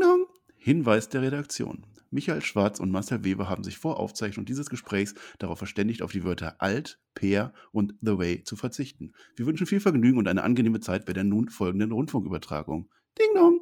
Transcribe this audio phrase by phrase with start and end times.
[0.00, 0.26] Ding.
[0.56, 1.86] Hinweis der Redaktion.
[2.10, 6.24] Michael Schwarz und Marcel Weber haben sich vor Aufzeichnung dieses Gesprächs darauf verständigt, auf die
[6.24, 9.12] Wörter alt, peer und the way zu verzichten.
[9.36, 12.88] Wir wünschen viel Vergnügen und eine angenehme Zeit bei der nun folgenden Rundfunkübertragung.
[13.18, 13.60] Ding dong!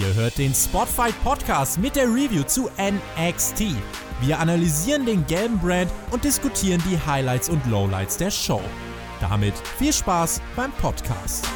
[0.00, 3.76] Ihr hört den Spotfight Podcast mit der Review zu NXT.
[4.20, 8.60] Wir analysieren den gelben Brand und diskutieren die Highlights und Lowlights der Show.
[9.20, 11.46] Damit viel Spaß beim Podcast.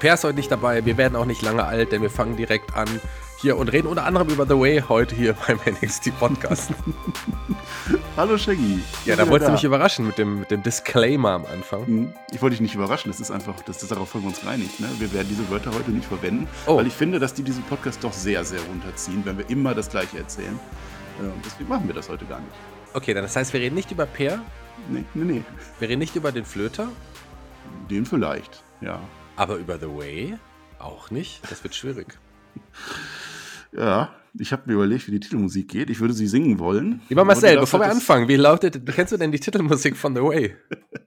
[0.00, 0.84] Per ist heute nicht dabei.
[0.84, 2.88] Wir werden auch nicht lange alt, denn wir fangen direkt an
[3.40, 6.70] hier und reden unter anderem über The Way heute hier beim NXT Podcast.
[8.16, 8.80] Hallo Shaggy.
[9.04, 11.86] Ja, da wolltest du mich überraschen mit dem, mit dem Disclaimer am Anfang.
[11.86, 14.40] Hm, Ich wollte dich nicht überraschen, das ist einfach, das ist darauf folgen wir uns
[14.40, 14.78] geeinigt.
[14.80, 14.88] Ne?
[14.98, 16.76] Wir werden diese Wörter heute nicht verwenden, Oh.
[16.76, 19.88] weil ich finde, dass die diesen Podcast doch sehr, sehr runterziehen, wenn wir immer das
[19.90, 20.58] Gleiche erzählen.
[21.20, 22.52] Äh, Und deswegen machen wir das heute gar nicht.
[22.94, 24.40] Okay, dann das heißt, wir reden nicht über Per,
[24.88, 25.42] Nee, nee, nee.
[25.80, 26.88] wir reden nicht über den Flöter,
[27.90, 29.00] Den vielleicht, ja.
[29.38, 30.38] Aber über The Way
[30.78, 31.40] auch nicht.
[31.50, 32.18] Das wird schwierig.
[33.72, 35.90] Ja, ich habe mir überlegt, wie die Titelmusik geht.
[35.90, 37.00] Ich würde sie singen wollen.
[37.08, 40.56] Lieber Marcel, bevor wir anfangen, wie lautet, kennst du denn die Titelmusik von The Way?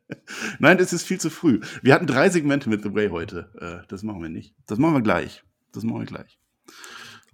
[0.60, 1.60] Nein, das ist viel zu früh.
[1.82, 3.50] Wir hatten drei Segmente mit The Way heute.
[3.60, 4.56] Äh, das machen wir nicht.
[4.68, 5.44] Das machen wir gleich.
[5.74, 6.40] Das machen wir gleich.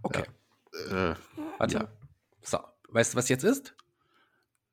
[0.04, 0.24] Okay,
[0.90, 1.14] Äh,
[1.58, 1.74] warte.
[1.76, 1.88] ja.
[2.42, 2.60] So,
[2.90, 3.76] weißt du, was jetzt ist?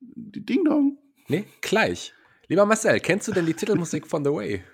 [0.00, 0.98] die Ding Dong.
[1.28, 2.12] Nee, gleich.
[2.48, 4.64] Lieber Marcel, kennst du denn die Titelmusik von The Way?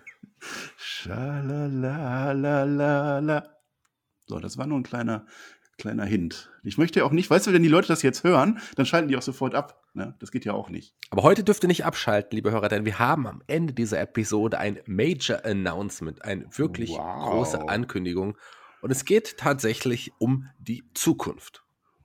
[2.01, 3.57] Schalalalala.
[4.27, 5.27] So, das war nur ein kleiner,
[5.79, 6.51] kleiner Hint.
[6.63, 9.09] Ich möchte ja auch nicht, weißt du, wenn die Leute das jetzt hören, dann schalten
[9.09, 9.83] die auch sofort ab.
[9.95, 10.15] Ne?
[10.21, 10.95] Das geht ja auch nicht.
[11.11, 14.59] Aber heute dürft ihr nicht abschalten, liebe Hörer, denn wir haben am Ende dieser Episode
[14.59, 17.31] ein Major Announcement, eine wirklich Wow.
[17.31, 18.37] große Ankündigung.
[18.83, 21.65] Und es geht tatsächlich um die Zukunft.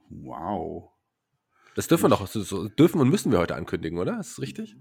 [0.10, 0.90] Wow.
[1.76, 2.28] Das dürfen wir doch,
[2.76, 4.20] dürfen und müssen wir heute ankündigen, oder?
[4.20, 4.76] Ist das richtig?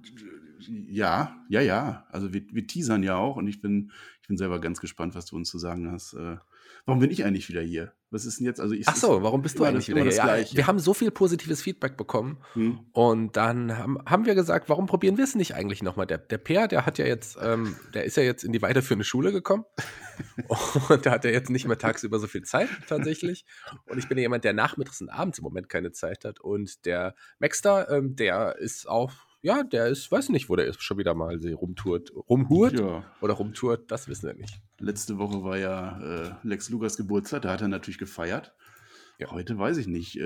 [0.68, 2.06] Ja, ja, ja.
[2.10, 3.90] Also wir, wir teasern ja auch und ich bin,
[4.22, 6.14] ich bin selber ganz gespannt, was du uns zu sagen hast.
[6.14, 6.36] Äh,
[6.86, 7.92] warum bin ich eigentlich wieder hier?
[8.10, 8.60] Was ist denn jetzt?
[8.60, 10.04] Also ich, Ach so, warum bist du eigentlich das- wieder
[10.36, 10.44] hier?
[10.50, 12.78] Ja, wir haben so viel positives Feedback bekommen Hm?
[12.92, 16.06] und dann haben, haben wir gesagt, warum probieren wir es nicht eigentlich nochmal?
[16.06, 19.04] Der, der Peer, der hat ja jetzt, ähm, der ist ja jetzt in die weiterführende
[19.04, 19.64] Schule gekommen
[20.88, 23.44] und der hat ja jetzt nicht mehr tagsüber so viel Zeit tatsächlich.
[23.86, 26.40] Und ich bin ja jemand, der nachmittags und abends im Moment keine Zeit hat.
[26.40, 29.12] Und der Maxter, ähm, der ist auch,
[29.44, 32.10] ja, der ist, weiß nicht, wo der ist, schon wieder mal rumtourt.
[32.28, 33.04] Rumhurt Ja.
[33.20, 34.60] oder rumtourt, das wissen wir nicht.
[34.80, 38.54] Letzte Woche war ja äh, Lex Lugas Geburtstag, da hat er natürlich gefeiert.
[39.18, 39.30] Ja.
[39.30, 40.16] Heute weiß ich nicht.
[40.16, 40.22] Äh,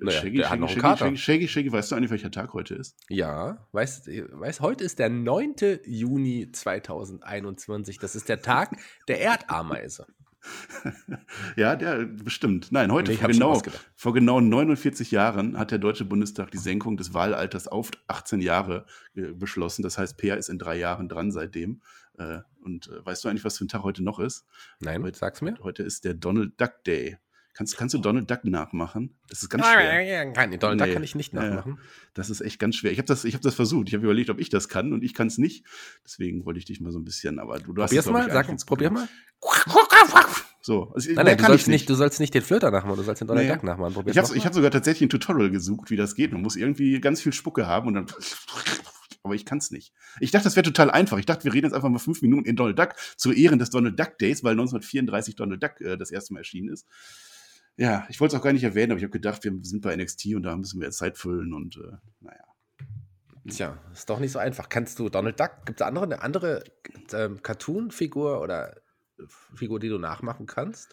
[0.00, 0.80] Naja, Shaggy, Shaggy, Shaggy.
[0.98, 2.96] Shaggy, Shaggy, Shaggy, weißt du eigentlich, welcher Tag heute ist?
[3.08, 5.54] Ja, weißt, weißt, heute ist der 9.
[5.84, 7.98] Juni 2021.
[7.98, 8.76] Das ist der Tag
[9.08, 10.06] der Erdameise.
[11.56, 12.70] Ja, der bestimmt.
[12.70, 13.60] Nein, heute ich vor genau,
[13.94, 18.86] vor genau 49 Jahren hat der Deutsche Bundestag die Senkung des Wahlalters auf 18 Jahre
[19.14, 19.82] äh, beschlossen.
[19.82, 21.82] Das heißt, Peer ist in drei Jahren dran seitdem.
[22.18, 24.46] Äh, und äh, weißt du eigentlich, was für ein Tag heute noch ist?
[24.80, 25.56] Nein, Heute- sag's mir.
[25.62, 27.18] Heute ist der Donald Duck Day.
[27.58, 29.18] Kannst, kannst du Donald Duck nachmachen?
[29.28, 30.26] Das ist ganz schwer.
[30.32, 30.94] Nein, nee, Donald Duck Nee.
[30.94, 31.50] kann ich nicht Ja, ja.
[31.56, 31.80] nachmachen.
[32.14, 32.92] Das ist echt ganz schwer.
[32.92, 33.88] Ich habe das, ich hab das versucht.
[33.88, 35.66] Ich habe überlegt, ob ich das kann und ich kann es nicht.
[36.04, 38.26] Deswegen wollte ich dich mal so ein bisschen, aber du, du hast Probier's es, glaub
[38.28, 39.08] mal, sag, gut probier mal.
[40.60, 42.70] So, also, Nein, mehr nein, du kann sollst, ich nicht, du sollst nicht den Flöter
[42.70, 43.54] nachmachen, du sollst den Donald Nee.
[43.54, 43.92] Duck nachmachen.
[43.94, 46.32] Probier's Ich habe hab sogar tatsächlich ein Tutorial gesucht, wie das geht.
[46.32, 48.06] Man muss irgendwie ganz viel Spucke haben und dann.
[49.24, 49.92] Aber ich kann es nicht.
[50.20, 51.18] Ich dachte, das wäre total einfach.
[51.18, 53.70] Ich dachte, wir reden jetzt einfach mal fünf Minuten in Donald Duck zu Ehren des
[53.70, 56.86] Donald Duck Days, weil 1934 Donald Duck äh, das erste Mal erschienen ist.
[57.78, 59.94] Ja, ich wollte es auch gar nicht erwähnen, aber ich habe gedacht, wir sind bei
[59.96, 62.44] NXT und da müssen wir jetzt Zeit füllen und äh, naja.
[63.48, 64.68] Tja, ist doch nicht so einfach.
[64.68, 66.64] Kannst du Donald Duck, gibt es andere, eine andere
[67.12, 68.76] ähm, Cartoon-Figur oder
[69.54, 70.92] Figur, die du nachmachen kannst?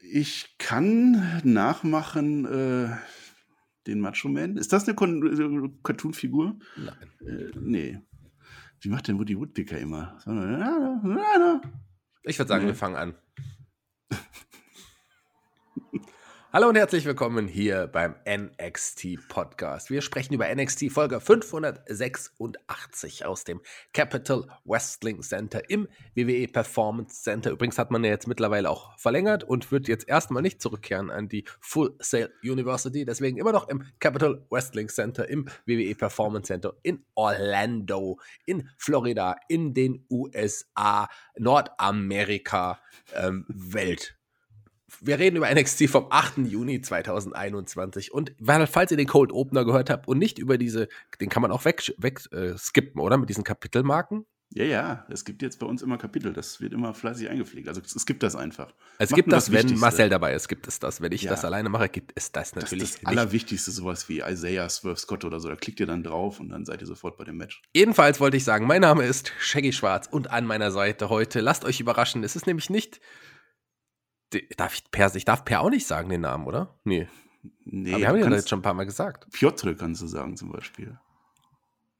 [0.00, 2.90] Ich kann nachmachen äh,
[3.86, 4.58] den Macho Man.
[4.58, 6.58] Ist das eine äh, Cartoon-Figur?
[6.76, 7.10] Nein.
[7.26, 7.98] Äh, nee.
[8.82, 10.18] Wie macht denn Woody Woodpecker immer?
[12.22, 12.70] Ich würde sagen, Nee.
[12.70, 13.14] wir fangen an.
[16.52, 19.88] Hallo und herzlich willkommen hier beim NXT Podcast.
[19.88, 23.60] Wir sprechen über NXT Folge 586 aus dem
[23.92, 25.86] Capital Wrestling Center im
[26.16, 27.52] WWE Performance Center.
[27.52, 31.28] Übrigens hat man ja jetzt mittlerweile auch verlängert und wird jetzt erstmal nicht zurückkehren an
[31.28, 33.04] die Full Sail University.
[33.04, 39.36] Deswegen immer noch im Capital Wrestling Center im WWE Performance Center in Orlando, in Florida,
[39.46, 42.80] in den USA, Nordamerika,
[43.14, 44.16] ähm, Welt
[45.00, 46.38] wir reden über NXT vom 8.
[46.38, 48.32] Juni 2021 und
[48.70, 50.88] falls ihr den Cold Opener gehört habt und nicht über diese,
[51.20, 53.16] den kann man auch weg, weg äh, skippen, oder?
[53.18, 54.26] Mit diesen Kapitelmarken.
[54.52, 57.68] Ja, ja, es gibt jetzt bei uns immer Kapitel, das wird immer fleißig eingepflegt.
[57.68, 58.74] Also es gibt das einfach.
[58.98, 59.78] Es Macht gibt nur das, wenn.
[59.78, 61.00] Marcel dabei ist, gibt es das.
[61.00, 61.30] Wenn ich Ja.
[61.30, 63.06] das alleine mache, gibt es das Das natürlich ist das.
[63.06, 65.48] Allerwichtigste, sowas wie Isaiah Swerve Scott oder so.
[65.48, 67.62] Da klickt ihr dann drauf und dann seid ihr sofort bei dem Match.
[67.76, 71.64] Jedenfalls wollte ich sagen, mein Name ist Shaggy Schwarz und an meiner Seite heute, lasst
[71.64, 73.00] euch überraschen, es ist nämlich nicht.
[74.56, 76.78] Darf ich Per, ich darf Per auch nicht sagen, den Namen, oder?
[76.84, 77.08] Nee.
[77.64, 79.26] Nee, Aber wir haben ja kannst- jetzt schon ein paar Mal gesagt.
[79.32, 80.98] Piotr kannst du sagen zum Beispiel.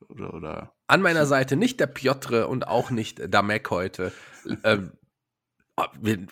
[0.08, 4.12] Oder, oder An meiner Seite nicht der Piotr und auch nicht Damek heute.
[4.64, 4.92] ähm,
[5.76, 5.88] ah,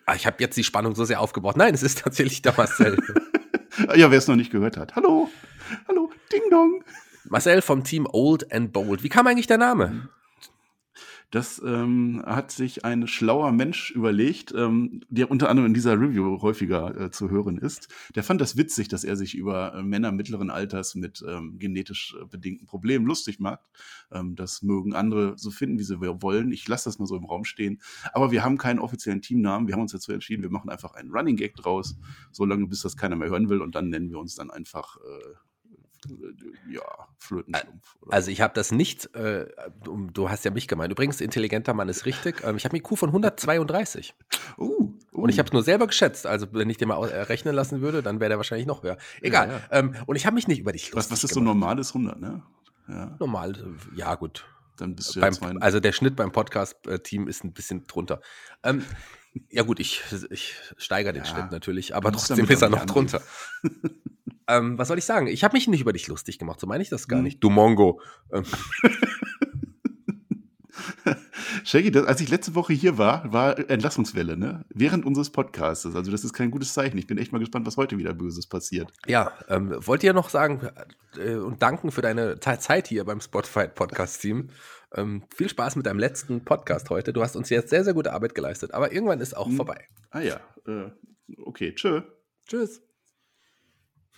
[0.06, 1.56] ah, ich habe jetzt die Spannung so sehr aufgebaut.
[1.56, 2.98] Nein, es ist tatsächlich der Marcel.
[3.94, 4.96] Ja, wer es noch nicht gehört hat.
[4.96, 5.28] Hallo,
[5.86, 6.82] hallo, Ding Dong.
[7.28, 9.04] Marcel vom Team Old and Bold.
[9.04, 10.08] Wie kam eigentlich der Name?
[11.30, 16.40] Das ähm, hat sich ein schlauer Mensch überlegt, ähm, der unter anderem in dieser Review
[16.40, 17.88] häufiger äh, zu hören ist.
[18.14, 22.16] Der fand das witzig, dass er sich über äh, Männer mittleren Alters mit ähm, genetisch
[22.18, 23.60] äh, bedingten Problemen lustig macht.
[24.10, 26.50] Ähm, das mögen andere so finden, wie sie wollen.
[26.50, 27.82] Ich lasse das mal so im Raum stehen.
[28.14, 29.68] Aber wir haben keinen offiziellen Teamnamen.
[29.68, 31.96] Wir haben uns dazu entschieden, wir machen einfach einen Running Gag draus,
[32.32, 33.60] solange bis das keiner mehr hören will.
[33.60, 35.34] Und dann nennen wir uns dann einfach äh,
[36.70, 36.82] ja,
[37.18, 37.96] Flötenschlumpf.
[38.00, 39.46] oder Also ich habe das nicht, äh,
[39.84, 40.92] du hast ja mich gemeint.
[40.92, 42.42] Übrigens, intelligenter Mann ist richtig.
[42.44, 44.14] Ähm, ich habe eine IQ von 132.
[44.56, 44.98] Uh, uh.
[45.12, 46.26] Und ich habe es nur selber geschätzt.
[46.26, 48.96] Also wenn ich den mal äh, rechnen lassen würde, dann wäre der wahrscheinlich noch höher.
[49.20, 49.48] Egal.
[49.48, 49.62] Ja, ja.
[49.70, 51.54] Ähm, und ich habe mich nicht über dich lustig was ist so gemacht.
[51.54, 52.42] normales 100, ne?
[52.88, 54.46] Ja, Normal, äh, ja gut.
[54.76, 58.20] dann bist du Beim, ja also der Schnitt beim Podcast-Team ist ein bisschen drunter.
[58.62, 58.84] Ähm,
[59.50, 63.20] ja gut, ich, ich steigere den Schnitt natürlich, aber trotzdem ist er noch drunter.
[64.48, 65.26] ähm, was soll ich sagen?
[65.28, 67.24] Ich habe mich nicht über dich lustig gemacht, so meine ich das gar Hm.
[67.24, 67.42] nicht.
[67.44, 68.00] Du Mongo.
[68.32, 68.44] Ähm,
[71.64, 74.64] Shaggy, das, als ich letzte Woche hier war, war Entlassungswelle, ne?
[74.70, 75.84] Während unseres Podcasts.
[75.86, 76.96] Also das ist kein gutes Zeichen.
[76.98, 78.92] Ich bin echt mal gespannt, was heute wieder Böses passiert.
[79.06, 80.68] ja, ähm, wollt ihr noch sagen
[81.18, 84.50] äh, und danken für deine Ze- Zeit hier beim Spotify Podcast Team.
[84.94, 87.12] Ähm, viel Spaß mit deinem letzten Podcast heute.
[87.12, 89.56] Du hast uns jetzt sehr, sehr gute Arbeit geleistet, aber irgendwann ist auch Hm.
[89.56, 89.86] vorbei.
[90.10, 90.90] Ah ja, äh,
[91.44, 92.02] okay, tschö.
[92.46, 92.80] Tschüss.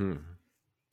[0.00, 0.24] Hm.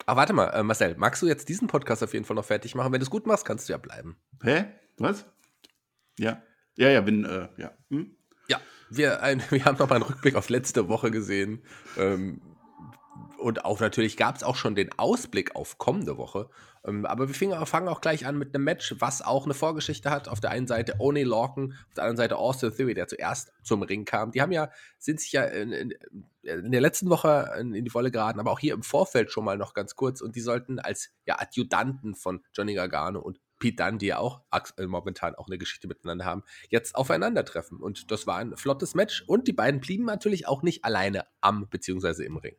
[0.05, 2.75] Ach, warte mal, äh, Marcel, magst du jetzt diesen Podcast auf jeden Fall noch fertig
[2.75, 2.91] machen?
[2.91, 4.17] Wenn du es gut machst, kannst du ja bleiben.
[4.43, 4.65] Hä?
[4.97, 5.25] Was?
[6.19, 6.43] Ja.
[6.75, 7.71] Ja, ja, bin, äh, ja.
[7.89, 8.15] Hm?
[8.47, 8.59] Ja,
[8.89, 11.63] wir, ein, wir haben noch mal einen Rückblick auf letzte Woche gesehen.
[11.97, 12.41] Ähm,
[13.37, 16.49] und auch natürlich gab es auch schon den Ausblick auf kommende Woche.
[16.87, 20.27] Ähm, aber wir fangen auch gleich an mit einem Match, was auch eine Vorgeschichte hat.
[20.29, 23.83] Auf der einen Seite Oni Lorcan, auf der anderen Seite Austin Theory, der zuerst zum
[23.83, 24.31] Ring kam.
[24.31, 25.93] Die haben ja, sind sich ja in, in,
[26.43, 29.45] in der letzten Woche in, in die Wolle geraten, aber auch hier im Vorfeld schon
[29.45, 30.21] mal noch ganz kurz.
[30.21, 34.41] Und die sollten als ja, Adjutanten von Johnny Gargano und Pete Dunne, die ja auch
[34.51, 37.79] aktuell momentan auch eine Geschichte miteinander haben, jetzt aufeinandertreffen.
[37.79, 39.23] Und das war ein flottes Match.
[39.25, 42.55] Und die beiden blieben natürlich auch nicht alleine am beziehungsweise im Ring.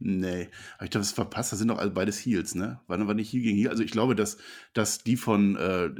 [0.00, 1.52] Nee, habe ich das verpasst?
[1.52, 2.80] Das sind doch beides Heels, ne?
[2.86, 3.68] War, war nicht Heel gegen Heel?
[3.68, 4.38] Also ich glaube, dass,
[4.72, 5.90] dass die von äh,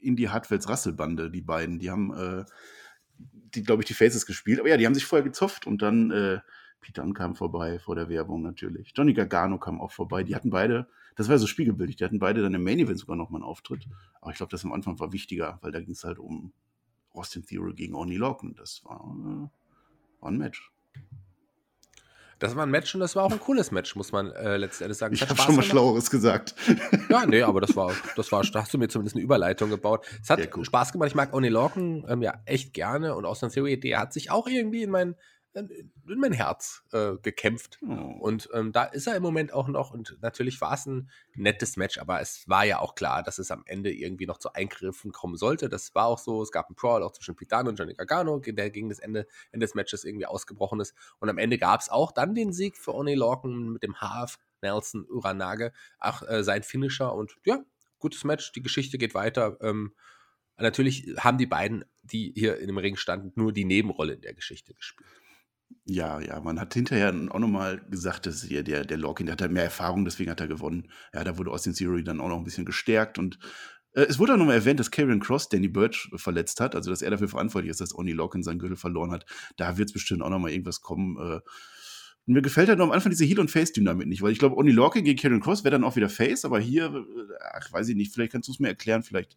[0.00, 2.44] Indie Hartwells Rasselbande, die beiden, die haben, äh,
[3.54, 4.58] die, glaube ich, die Faces gespielt.
[4.58, 6.40] Aber ja, die haben sich vorher gezopft und dann äh,
[6.80, 8.92] Pete Dunne kam vorbei vor der Werbung natürlich.
[8.94, 10.24] Johnny Gargano kam auch vorbei.
[10.24, 13.16] Die hatten beide, das war so spiegelbildlich, die hatten beide dann im Main Event sogar
[13.16, 13.88] noch mal einen Auftritt.
[14.20, 16.52] Aber ich glaube, das am Anfang war wichtiger, weil da ging es halt um
[17.12, 18.54] Austin Theory gegen Oni Lorcan.
[18.56, 19.48] Das war, äh,
[20.20, 20.73] war ein Match.
[22.44, 24.98] Das war ein Match und das war auch ein cooles Match, muss man äh, letztendlich
[24.98, 25.14] sagen.
[25.14, 25.66] Ich habe schon mal gemacht.
[25.66, 26.54] Schlaueres gesagt.
[27.08, 30.04] Ja, nee, aber das war, das war, da hast du mir zumindest eine Überleitung gebaut.
[30.22, 30.64] Es hat Ja.
[30.64, 31.08] Spaß gemacht.
[31.08, 34.46] Ich mag Oni Lorcan ähm, ja echt gerne und Austin Theory, der hat sich auch
[34.46, 35.14] irgendwie in mein,
[35.54, 37.78] in mein Herz äh, gekämpft.
[37.82, 37.92] Oh.
[38.20, 39.92] Und ähm, da ist er im Moment auch noch.
[39.92, 43.50] Und natürlich war es ein nettes Match, aber es war ja auch klar, dass es
[43.50, 45.68] am Ende irgendwie noch zu Eingriffen kommen sollte.
[45.68, 46.42] Das war auch so.
[46.42, 49.66] Es gab einen Brawl auch zwischen Pitano und Johnny Gargano, der gegen das Ende, Ende
[49.66, 50.94] des Matches irgendwie ausgebrochen ist.
[51.20, 54.38] Und am Ende gab es auch dann den Sieg für Oni Lorcan mit dem Half
[54.62, 55.72] Nelson Uranage.
[55.98, 57.14] Auch äh, sein Finisher.
[57.14, 57.64] Und ja,
[57.98, 58.52] gutes Match.
[58.52, 59.56] Die Geschichte geht weiter.
[59.60, 59.94] Ähm,
[60.56, 64.34] natürlich haben die beiden, die hier in dem Ring standen, nur die Nebenrolle in der
[64.34, 65.08] Geschichte gespielt.
[65.84, 69.42] Ja, ja, man hat hinterher auch nochmal gesagt, dass hier der, der Lorcan, der hat
[69.42, 70.90] halt mehr Erfahrung, deswegen hat er gewonnen.
[71.12, 73.38] Ja, da wurde Austin Theory dann auch noch ein bisschen gestärkt und
[73.94, 77.02] äh, es wurde auch nochmal erwähnt, dass Karrion Cross Danny Birch verletzt hat, also dass
[77.02, 79.26] er dafür verantwortlich ist, dass Oni Lorcan seinen Gürtel verloren hat.
[79.56, 81.16] Da wird es bestimmt auch nochmal irgendwas kommen.
[81.18, 81.40] Äh,
[82.26, 84.70] mir gefällt halt noch am Anfang diese Heel- und Face-Dynamik nicht, weil ich glaube, Oni
[84.70, 87.96] Lorcan gegen Karrion Cross wäre dann auch wieder Face, aber hier, äh, ach, weiß ich
[87.96, 89.36] nicht, vielleicht kannst du es mir erklären, vielleicht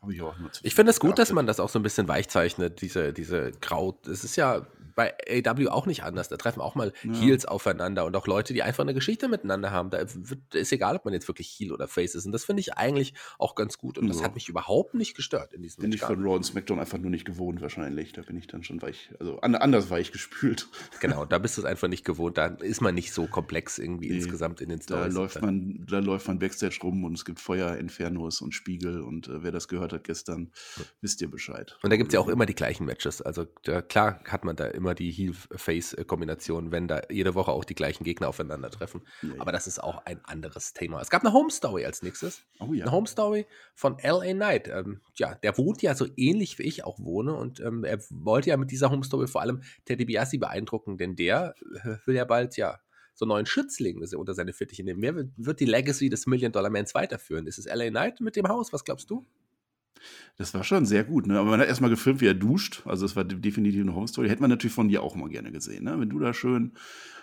[0.00, 2.08] habe ich auch nur Ich finde es gut, dass man das auch so ein bisschen
[2.08, 4.00] weichzeichnet, diese, diese Grau.
[4.10, 6.28] Es ist ja bei AW auch nicht anders.
[6.28, 7.12] Da treffen auch mal Ja.
[7.14, 9.90] Heels aufeinander und auch Leute, die einfach eine Geschichte miteinander haben.
[9.90, 12.26] Da wird, ist egal, ob man jetzt wirklich Heel oder Face ist.
[12.26, 13.98] Und das finde ich eigentlich auch ganz gut.
[13.98, 14.24] Und das Ja.
[14.24, 16.12] hat mich überhaupt nicht gestört in diesem Bin ich Match.
[16.12, 18.12] von Raw und SmackDown einfach nur nicht gewohnt wahrscheinlich.
[18.12, 20.68] Da bin ich dann schon weich, also an, anders weich gespült.
[21.00, 22.38] Genau, da bist du es einfach nicht gewohnt.
[22.38, 25.14] Da ist man nicht so komplex irgendwie Nee, insgesamt in den Da Stories.
[25.14, 29.28] läuft man, da läuft man Backstage rum und es gibt Feuer, Infernos und Spiegel und
[29.28, 30.52] äh, wer das gehört hat gestern,
[31.00, 31.76] wisst ihr Bescheid.
[31.82, 33.20] Und da gibt es ja auch immer die gleichen Matches.
[33.22, 37.74] Also da, klar hat man da immer die Heel-Face-Kombination, wenn da jede Woche auch die
[37.74, 39.02] gleichen Gegner aufeinandertreffen.
[39.22, 39.34] Ja.
[39.38, 41.00] Aber das ist auch ein anderes Thema.
[41.00, 42.42] Es gab eine Home-Story als nächstes.
[42.60, 42.84] Oh ja.
[42.84, 44.32] Eine Home-Story von L.A.
[44.32, 44.68] Knight.
[44.68, 48.50] Ähm, ja, der wohnt ja so ähnlich wie ich auch wohne und ähm, er wollte
[48.50, 52.56] ja mit dieser Home-Story vor allem Teddy Biassi beeindrucken, denn der äh, will ja bald,
[52.56, 52.80] ja,
[53.14, 55.02] so einen neuen Schützling das er unter seine Fittiche nehmen.
[55.02, 57.46] Wer wird, wird die Legacy des Million-Dollar-Mans weiterführen?
[57.46, 57.88] Ist es L.A.
[57.90, 58.72] Knight mit dem Haus?
[58.72, 59.26] Was glaubst du?
[60.36, 61.38] Das war schon sehr gut, ne?
[61.38, 62.82] Aber man hat erstmal gefilmt, wie er duscht.
[62.86, 64.28] Also es war de- definitiv eine Home Story.
[64.28, 65.98] Hätte man natürlich von dir auch mal gerne gesehen, ne?
[66.00, 66.72] Wenn du da schön,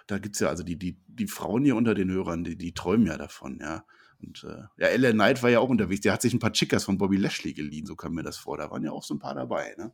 [0.07, 3.07] da gibt's ja also die, die, die Frauen hier unter den Hörern, die, die träumen
[3.07, 3.83] ja davon, ja.
[4.21, 6.01] Und äh, ja, Ellen Knight war ja auch unterwegs.
[6.01, 8.57] Der hat sich ein paar Chickas von Bobby Lashley geliehen, so kam mir das vor.
[8.57, 9.93] Da waren ja auch so ein paar dabei, ne?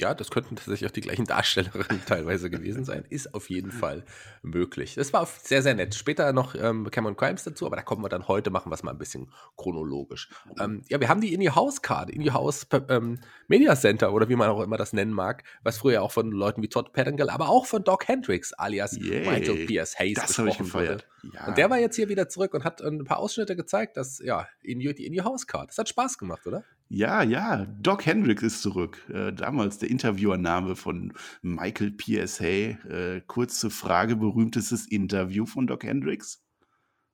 [0.00, 3.04] Ja, das könnten tatsächlich auch die gleichen Darstellerinnen teilweise gewesen sein.
[3.08, 4.04] Ist auf jeden Fall
[4.42, 4.94] möglich.
[4.94, 5.94] Das war sehr, sehr nett.
[5.94, 8.82] Später noch ähm, Cameron Crimes dazu, aber da kommen wir dann heute, machen wir es
[8.82, 10.28] mal ein bisschen chronologisch.
[10.58, 14.12] Ähm, ja, wir haben die In Your House Card, In Your House ähm, Media Center
[14.12, 16.92] oder wie man auch immer das nennen mag, was früher auch von Leuten wie Todd
[16.92, 19.28] Pettingill, aber auch von Doc Hendricks alias Yay.
[19.28, 19.98] Michael P.S.
[19.98, 20.98] Hayes Das besprochen wurde.
[21.32, 21.46] Ja.
[21.46, 24.46] Und der war jetzt hier wieder zurück und hat ein paar Ausschnitte gezeigt, dass, ja,
[24.62, 25.70] in your, die In Your House Card.
[25.70, 26.64] Das hat Spaß gemacht, oder?
[26.88, 29.02] Ja, ja, Doc Hendricks ist zurück.
[29.12, 31.12] Äh, damals der Interviewername von
[31.42, 32.44] Michael PSA.
[32.44, 36.42] Äh, kurze Frage, berühmtestes Interview von Doc Hendricks.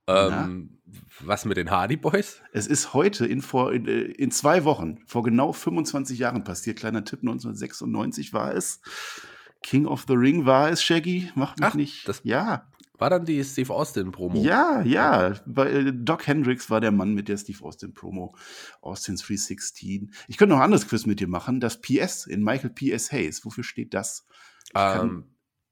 [0.08, 0.80] Ähm,
[1.20, 2.42] was mit den Hardy Boys?
[2.52, 6.78] Es ist heute in, vor, in, äh, in zwei Wochen, vor genau 25 Jahren passiert.
[6.78, 8.80] Kleiner Tipp, 1996 war es.
[9.62, 11.30] King of the Ring war es, Shaggy.
[11.36, 12.08] Mach mich Ach, nicht.
[12.08, 12.69] das- ja,
[13.00, 14.40] War dann die Steve Austin Promo?
[14.42, 15.28] ja, ja.
[15.56, 18.34] Äh, Doc Hendricks war der Mann mit der Steve Austin Promo.
[18.82, 20.12] Austin 316.
[20.28, 21.60] Ich könnte noch ein anderes Quiz mit dir machen.
[21.60, 23.10] Das PS in Michael P.S.
[23.10, 23.44] Hayes.
[23.44, 24.26] Wofür steht das?
[24.66, 25.24] Ich, kann, Ähm,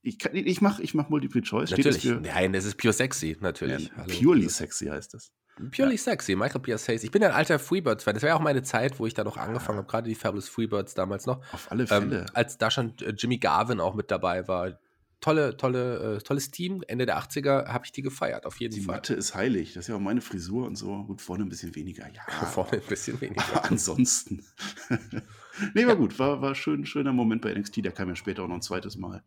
[0.02, 1.70] ich, kann, ich mache ich mach Multiple Choice.
[1.70, 2.23] Steht natürlich.
[2.23, 3.92] das Nein, das ist pure sexy, ja, natürlich.
[3.97, 4.06] Hallo.
[4.18, 5.30] Purely Sexy heißt das.
[5.73, 6.87] Purely sexy, Michael P.S.
[6.88, 7.02] Hayes.
[7.02, 8.14] Ich bin ja ein alter Freebirds-Fan.
[8.14, 10.49] Das war ja auch meine Zeit, wo ich da noch angefangen habe, gerade die Fabulous
[10.49, 11.40] Freebirds damals noch.
[11.52, 12.26] Auf alle Ähm, Fälle.
[12.32, 14.78] als da schon äh, Jimmy Garvin auch mit dabei war.
[15.20, 16.84] Tolle, tolle, äh, tolles Team.
[16.87, 18.96] Ende der 80er habe ich die gefeiert, auf jeden Die Fall.
[18.96, 19.72] Matte ist heilig.
[19.75, 21.04] Das ist ja auch meine Frisur und so.
[21.04, 22.06] Gut, vorne ein bisschen weniger.
[22.08, 23.42] Ja, Vorne ein bisschen weniger.
[23.52, 24.44] aber ansonsten.
[25.75, 26.18] nee, war gut.
[26.20, 27.84] War, war schön, schöner Moment bei NXT.
[27.84, 29.22] Der kam ja später auch noch ein zweites Mal.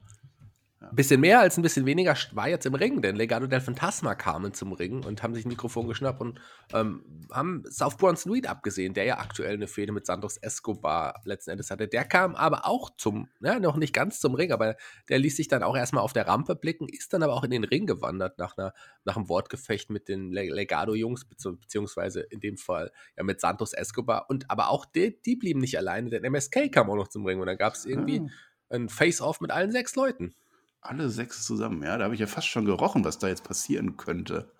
[0.81, 4.15] Ein bisschen mehr als ein bisschen weniger war jetzt im Ring, denn Legado del Fantasma
[4.15, 6.41] kamen zum Ring und haben sich ein Mikrofon geschnappt und
[6.73, 11.51] ähm, haben South Bronson Reed abgesehen, der ja aktuell eine Fehde mit Santos Escobar letzten
[11.51, 11.88] Endes hatte.
[11.88, 14.75] Der kam aber auch zum, ja, noch nicht ganz zum Ring, aber
[15.07, 17.51] der ließ sich dann auch erstmal auf der Rampe blicken, ist dann aber auch in
[17.51, 18.73] den Ring gewandert nach, einer,
[19.05, 23.73] nach einem Wortgefecht mit den Le Legado-Jungs, bezieh beziehungsweise in dem Fall ja mit Santos
[23.73, 24.25] Escobar.
[24.29, 27.39] Und aber auch die, die blieben nicht alleine, denn MSK kam auch noch zum Ring
[27.39, 30.33] und dann gab es irgendwie Ah, ein Face-Off mit allen sechs Leuten.
[30.81, 31.83] Alle sechs zusammen.
[31.83, 34.51] Ja, da habe ich ja fast schon gerochen, was da jetzt passieren könnte.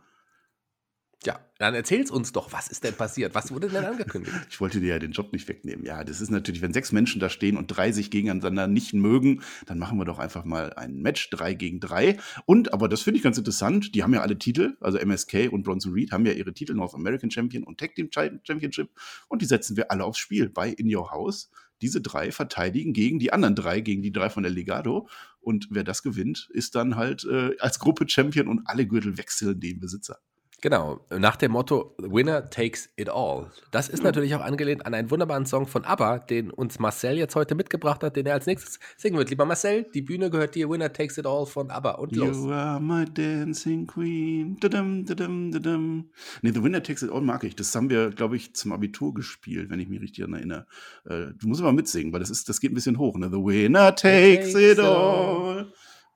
[1.24, 3.36] Ja, dann erzähl's uns doch, was ist denn passiert?
[3.36, 4.36] Was wurde denn angekündigt?
[4.50, 5.86] Ich wollte dir ja den Job nicht wegnehmen.
[5.86, 9.44] Ja, das ist natürlich, wenn sechs Menschen da stehen und drei sich gegeneinander nicht mögen,
[9.68, 12.18] dann machen wir doch einfach mal ein Match, drei gegen drei.
[12.46, 15.62] Und, aber das finde ich ganz interessant, die haben ja alle Titel, also MSK und
[15.62, 18.90] Bronson Reed haben ja ihre Titel North American Champion und Tag Team Championship
[19.28, 21.52] und die setzen wir alle aufs Spiel bei In Your House.
[21.82, 25.08] Diese drei verteidigen gegen die anderen drei, gegen die drei von der Legado.
[25.40, 29.60] Und wer das gewinnt, ist dann halt äh, als Gruppe Champion und alle Gürtel wechseln
[29.60, 30.20] den Besitzer.
[30.62, 33.52] Genau, nach dem Motto Winner takes it all.
[33.72, 37.36] Das ist natürlich auch angelehnt an einen wunderbaren Song von ABBA, den uns Marcel jetzt
[37.36, 39.32] heute mitgebracht hat, den er als nächstes singen wird.
[39.32, 41.92] Lieber Marcel, die Bühne gehört dir, Winner takes it all von ABBA.
[41.92, 42.38] Und los.
[42.38, 44.58] You are my dancing queen.
[44.60, 46.10] Dadum, dadum, dadum.
[46.42, 47.56] Nee, The Winner Takes It All mag ich.
[47.56, 50.68] Das haben wir, glaube ich, zum Abitur gespielt, wenn ich mich richtig erinnere.
[51.06, 53.18] Äh, du musst aber mitsingen, weil das, ist, das geht ein bisschen hoch.
[53.18, 53.30] Ne?
[53.32, 55.72] The Winner Takes It All.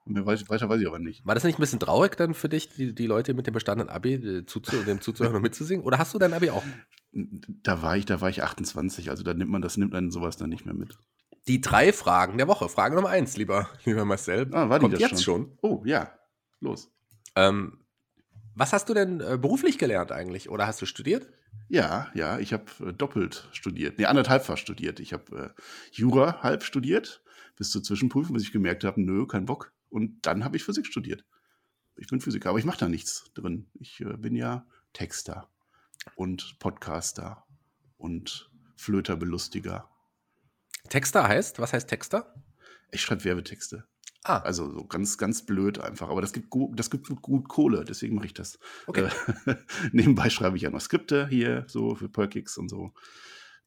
[0.07, 1.25] Mehr weiß, weiter weiß ich aber nicht.
[1.25, 3.89] War das nicht ein bisschen traurig dann für dich, die, die Leute mit dem bestandenen
[3.89, 5.83] Abi äh, zuzu dem zuzuhören und mitzusingen?
[5.83, 6.63] Oder hast du dein Abi auch?
[7.11, 10.37] Da war ich, da war ich 28, also da nimmt man, das nimmt man sowas
[10.37, 10.97] dann nicht mehr mit.
[11.47, 12.69] Die drei Fragen der Woche.
[12.69, 14.47] Frage Nummer eins, lieber, lieber Marcel.
[14.51, 15.47] Ah, war die Kommt jetzt schon?
[15.47, 15.57] schon.
[15.61, 16.11] Oh, ja.
[16.59, 16.91] Los.
[17.35, 17.79] Ähm,
[18.53, 20.49] was hast du denn äh, beruflich gelernt eigentlich?
[20.49, 21.27] Oder hast du studiert?
[21.67, 23.97] Ja, ja, ich habe äh, doppelt studiert.
[23.97, 24.99] Nee, anderthalbfach studiert.
[24.99, 27.23] Ich habe äh, Jura halb studiert,
[27.57, 29.73] bis zur Zwischenprüfung, bis ich gemerkt habe, nö, kein Bock.
[29.95, 31.23] Und dann habe ich Physik studiert.
[31.95, 33.67] Ich bin Physiker, aber ich mache da nichts drin.
[33.75, 35.49] Ich äh, bin ja Texter
[36.17, 37.45] und Podcaster
[37.95, 39.89] und Flöterbelustiger.
[40.89, 41.59] Texter heißt?
[41.59, 42.35] Was heißt Texter?
[42.91, 43.85] Ich schreibe Werbetexte.
[44.25, 46.09] Ah, Also so ganz, ganz blöd einfach.
[46.09, 48.59] Aber das gibt, gut, das gibt gut, Kohle, deswegen mache ich das.
[48.87, 49.07] Okay.
[49.45, 49.55] Äh,
[49.93, 52.91] nebenbei schreibe ich ja noch Skripte hier, so für Perkix und so.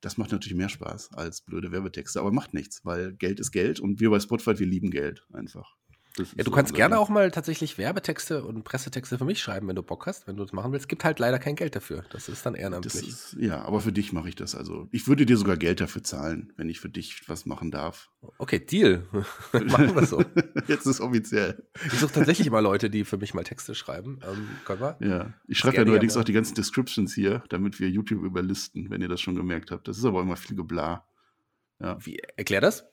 [0.02, 3.80] Das macht natürlich mehr Spaß als blöde Werbetexte, aber macht nichts, weil Geld ist Geld
[3.80, 5.78] und wir bei Spotify, wir lieben Geld einfach.
[6.18, 9.82] Ja, du kannst gerne auch mal tatsächlich Werbetexte und Pressetexte für mich schreiben, wenn du
[9.82, 10.88] Bock hast, wenn du das machen willst.
[10.88, 12.04] Gibt halt leider kein Geld dafür.
[12.10, 13.08] Das ist dann ehrenamtlich.
[13.08, 14.54] ist, ja, aber für dich mache ich das.
[14.54, 18.10] Also ich würde dir sogar Geld dafür zahlen, wenn ich für dich was machen darf.
[18.38, 19.06] Okay, Deal.
[19.52, 20.24] machen wir so.
[20.66, 21.66] Jetzt ist offiziell.
[21.86, 24.20] Ich suche tatsächlich immer Leute, die für mich mal Texte schreiben.
[24.28, 24.96] Ähm, können wir?
[25.00, 26.22] Ja, ich schreibe ja neuerdings ja mal.
[26.22, 29.88] auch die ganzen Descriptions hier, damit wir YouTube überlisten, wenn ihr das schon gemerkt habt.
[29.88, 31.04] Das ist aber immer viel Gebla.
[32.00, 32.84] Wie, erklär das?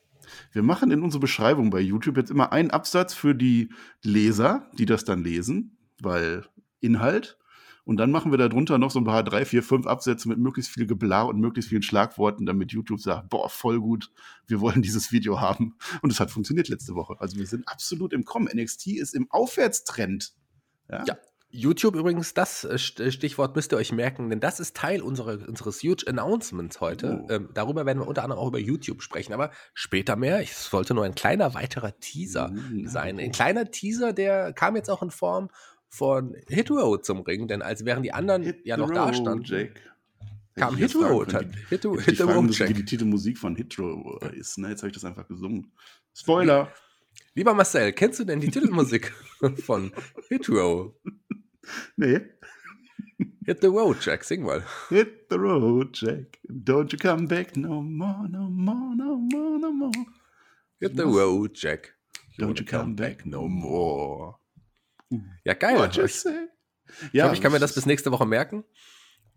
[0.52, 3.70] Wir machen in unsere Beschreibung bei YouTube jetzt immer einen Absatz für die
[4.02, 6.44] Leser, die das dann lesen, weil
[6.80, 7.38] Inhalt.
[7.84, 10.72] Und dann machen wir darunter noch so ein paar drei, vier, fünf Absätze mit möglichst
[10.72, 14.10] viel Gebla und möglichst vielen Schlagworten, damit YouTube sagt, boah, voll gut,
[14.48, 15.76] wir wollen dieses Video haben.
[16.02, 17.14] Und es hat funktioniert letzte Woche.
[17.20, 18.48] Also wir sind absolut im Kommen.
[18.52, 20.34] NXT ist im Aufwärtstrend.
[20.90, 21.04] Ja.
[21.56, 25.38] YouTube übrigens, das äh, äh, Stichwort müsst ihr euch merken, denn das ist Teil unserer,
[25.48, 27.24] unseres Huge Announcements heute.
[27.24, 27.32] Oh.
[27.32, 30.40] Ähm, darüber werden wir unter anderem auch über YouTube sprechen, aber später mehr.
[30.42, 32.86] Ich es sollte nur ein kleiner weiterer Teaser Mm.
[32.86, 33.18] sein.
[33.18, 35.48] Ein kleiner Teaser, der kam jetzt auch in Form
[35.88, 39.16] von Hit Road zum Ring, denn als während die anderen Hit ja noch da road,
[39.16, 39.74] standen, Jake.
[40.54, 41.28] kam Hit fragen Road.
[41.28, 44.58] können, Hat, Hit, Hit fragen Road müssen, wie die Titelmusik von Hitro ist.
[44.58, 44.70] Ne?
[44.70, 45.72] Jetzt habe ich das einfach gesungen.
[46.14, 46.72] Spoiler.
[47.34, 49.12] Lieber Marcel, kennst du denn die Titelmusik
[49.64, 49.92] von
[50.28, 50.94] Hit Road?
[51.96, 52.20] Nee.
[53.46, 54.62] Hit the Road Check, sing mal.
[54.88, 56.38] Hit the road, Jack.
[56.48, 59.92] Don't you come back no more, no more, no more, no more.
[60.80, 61.94] Hit the Road Jack.
[62.38, 64.36] Don't you come back no more.
[65.44, 65.78] Ja, geil.
[65.78, 66.48] What you Ich, say?
[66.88, 68.64] ich, Ja, glaub, ich kann mir das bis nächste Woche merken.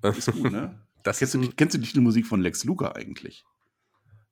[0.03, 0.86] ist gut, ne?
[1.03, 3.45] Das kennst, du, kennst du die Titelmusik von Lex Luger eigentlich?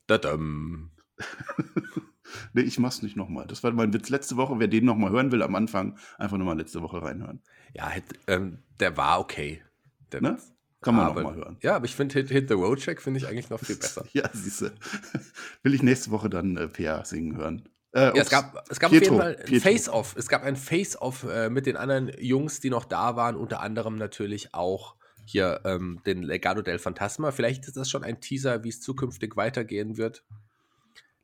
[0.07, 0.91] Dadam.
[2.53, 3.47] Nee, ich mach's nicht nochmal.
[3.47, 4.59] Das war mein Witz letzte Woche.
[4.59, 7.41] Wer den nochmal hören will am Anfang, einfach nochmal letzte Woche reinhören.
[7.73, 7.91] Ja,
[8.27, 9.61] ähm, der war okay.
[10.11, 10.37] Der Ne?
[10.81, 11.57] Kann man nochmal hören.
[11.61, 14.05] Ja, aber ich finde Hit, Hit the Road Check finde ich eigentlich noch viel besser.
[14.13, 14.73] Ja, siehste.
[15.63, 17.67] Will ich nächste Woche dann äh, PA singen hören.
[17.93, 19.59] Äh, Ja, es gab, es gab Pietro, auf jeden Fall ein.
[19.59, 20.15] Face-Off.
[20.17, 23.95] Es gab ein Face-Off äh, mit den anderen Jungs, die noch da waren, unter anderem
[23.95, 27.31] natürlich auch hier ähm, den Legado del Fantasma.
[27.31, 30.23] Vielleicht ist das schon ein Teaser, wie es zukünftig weitergehen wird.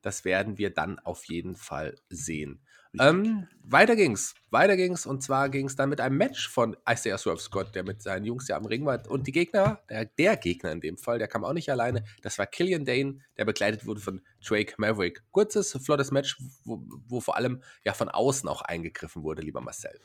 [0.03, 2.61] Das werden wir dann auf jeden Fall sehen.
[2.99, 4.35] Ähm, weiter ging's.
[4.51, 5.07] Weiter ging's.
[5.07, 8.25] Und zwar ging es dann mit einem Match von Isaiah Swerve Scott, der mit seinen
[8.25, 9.09] Jungs ja am Ring war.
[9.09, 12.03] Und die Gegner, der, der Gegner in dem Fall, der kam auch nicht alleine.
[12.21, 15.23] Das war Killian Dane, der begleitet wurde von Drake Maverick.
[15.31, 19.99] Kurzes, flottes Match, wo, wo vor allem ja von außen auch eingegriffen wurde, lieber Marcel.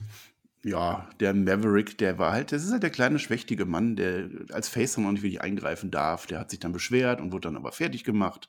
[0.64, 4.68] Ja, der Maverick, der war halt, das ist halt der kleine, schwächtige Mann, der als
[4.68, 6.26] Face auch nicht wirklich eingreifen darf.
[6.26, 8.48] Der hat sich dann beschwert und wurde dann aber fertig gemacht.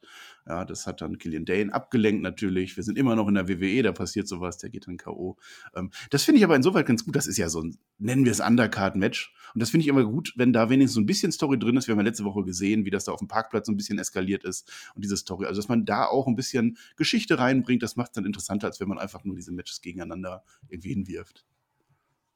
[0.49, 2.75] Ja, das hat dann Killian Dane abgelenkt natürlich.
[2.75, 5.37] Wir sind immer noch in der WWE, da passiert sowas, der geht dann K.O.
[5.75, 7.15] Ähm, das finde ich aber insoweit ganz gut.
[7.15, 9.31] Das ist ja so ein, nennen wir es Undercard-Match.
[9.53, 11.87] Und das finde ich immer gut, wenn da wenigstens so ein bisschen Story drin ist.
[11.87, 13.99] Wir haben ja letzte Woche gesehen, wie das da auf dem Parkplatz so ein bisschen
[13.99, 14.67] eskaliert ist.
[14.95, 18.13] Und diese Story, also dass man da auch ein bisschen Geschichte reinbringt, das macht es
[18.13, 21.45] dann interessanter, als wenn man einfach nur diese Matches gegeneinander irgendwie hinwirft.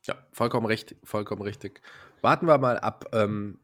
[0.03, 1.81] Ja, vollkommen richtig, vollkommen richtig.
[2.21, 3.59] Warten wir mal ab, ähm,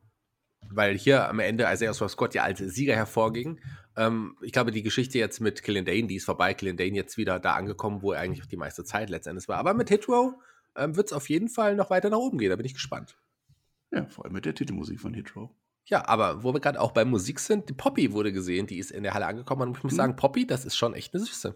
[0.67, 3.59] weil hier am Ende Isaiah Scott ja als Sieger hervorging.
[3.95, 6.53] Ähm, ich glaube, die Geschichte jetzt mit Killian Dane, die ist vorbei.
[6.53, 9.57] Killian Dane jetzt wieder da angekommen, wo er eigentlich auch die meiste Zeit letztendlich war.
[9.57, 10.33] Aber mit Hitrow
[10.75, 12.49] ähm, wird es auf jeden Fall noch weiter nach oben gehen.
[12.49, 13.17] Da bin ich gespannt.
[13.91, 15.55] Ja, vor allem mit der Titelmusik von Hitro.
[15.85, 18.91] Ja, aber wo wir gerade auch bei Musik sind, die Poppy wurde gesehen, die ist
[18.91, 19.97] in der Halle angekommen und ich muss Mhm.
[19.97, 21.55] sagen, Poppy, das ist schon echt eine Süße.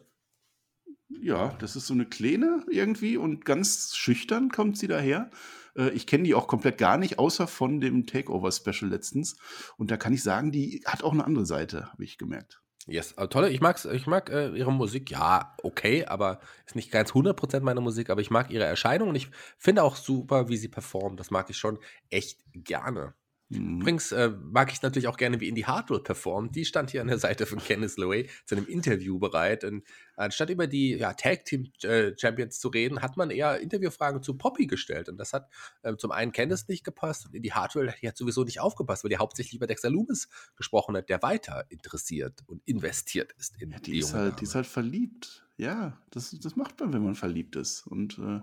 [1.22, 5.30] Ja, das ist so eine Kleine irgendwie und ganz schüchtern kommt sie daher.
[5.78, 9.38] Äh, Ich kenne die auch komplett gar nicht, außer von dem Takeover-Special letztens.
[9.78, 12.62] Und da kann ich sagen, die hat auch eine andere Seite, habe ich gemerkt.
[12.86, 13.50] Yes, aber tolle.
[13.50, 17.80] Ich mag's, ich mag äh, ihre Musik, ja, okay, aber ist nicht ganz 100% meine
[17.80, 21.18] Musik, aber ich mag ihre Erscheinung und ich finde auch super, wie sie performt.
[21.20, 23.14] Das mag ich schon echt gerne.
[23.50, 23.82] Mhm.
[23.82, 26.56] Übrigens äh, mag ich natürlich auch gerne, wie Indy Hartwell performt.
[26.56, 29.64] Die stand hier an der Seite von Kenneth Lowe zu einem Interview bereit.
[29.64, 29.84] Und
[30.16, 34.38] anstatt über die ja, Tag Team äh, Champions zu reden, hat man eher Interviewfragen zu
[34.38, 35.10] Poppy gestellt.
[35.10, 35.50] Und das hat
[35.84, 39.10] äh, zum einen Kenneth nicht gepasst und Indy Hartwell die hat sowieso nicht aufgepasst, weil
[39.10, 43.80] die hauptsächlich über Dexter Loomis gesprochen hat, der weiter interessiert und investiert ist in Ja,
[43.80, 44.64] die, die, ist halt, die ist Dame.
[44.64, 45.46] halt verliebt.
[45.58, 47.86] Ja, das, das macht man, wenn man verliebt ist.
[47.86, 48.42] Und äh,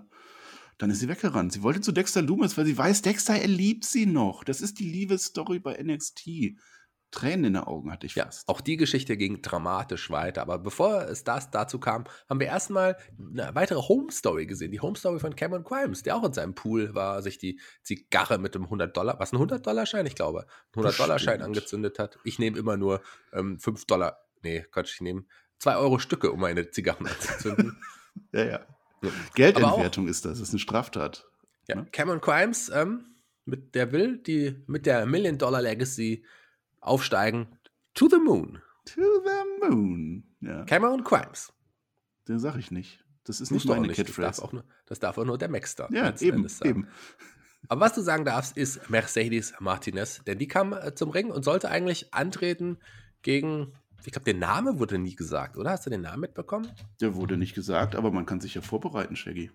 [0.81, 1.53] dann ist sie weggerannt.
[1.53, 4.43] Sie wollte zu Dexter Loomis, weil sie weiß, Dexter, er liebt sie noch.
[4.43, 6.57] Das ist die Liebesstory bei NXT.
[7.11, 8.47] Tränen in den Augen hatte ich Ja, fast.
[8.47, 10.41] auch die Geschichte ging dramatisch weiter.
[10.41, 14.71] Aber bevor es das dazu kam, haben wir erstmal eine weitere Home Story gesehen.
[14.71, 18.37] Die Home Story von Cameron Grimes, der auch in seinem Pool war, sich die Zigarre
[18.39, 21.41] mit dem 100 Dollar, was ein 100 Dollar Schein, ich glaube, ein 100 Dollar Schein
[21.41, 22.17] angezündet hat.
[22.23, 23.01] Ich nehme immer nur
[23.33, 25.25] ähm, 5 Dollar, nee, Quatsch, ich nehme
[25.59, 27.77] zwei Euro Stücke, um eine Zigarren anzuzünden.
[28.31, 28.65] ja, ja.
[29.35, 31.25] Geldentwertung ist das, das ist eine Straftat.
[31.67, 31.87] Ja, ne?
[31.91, 36.25] Cameron Crimes, ähm, mit der will die mit der Million Dollar Legacy
[36.79, 37.57] aufsteigen
[37.93, 38.61] to the moon.
[38.85, 40.23] To the moon.
[40.41, 40.63] Ja.
[40.65, 41.53] Cameron Crimes.
[42.27, 43.03] Den sag ich nicht.
[43.23, 43.97] Das ist nicht meine nicht.
[43.97, 44.27] Catchphrase.
[44.27, 45.91] Das darf, auch nur, das darf auch nur der Maxstar.
[45.93, 46.87] Ja, eben, eben.
[47.67, 51.43] Aber was du sagen darfst, ist Mercedes Martinez, denn die kam äh, zum Ring und
[51.43, 52.79] sollte eigentlich antreten
[53.21, 53.73] gegen,
[54.05, 55.71] ich glaube, der Name wurde nie gesagt, oder?
[55.71, 56.67] Hast du den Namen mitbekommen?
[56.99, 59.51] Der wurde nicht gesagt, aber man kann sich ja vorbereiten, Shaggy.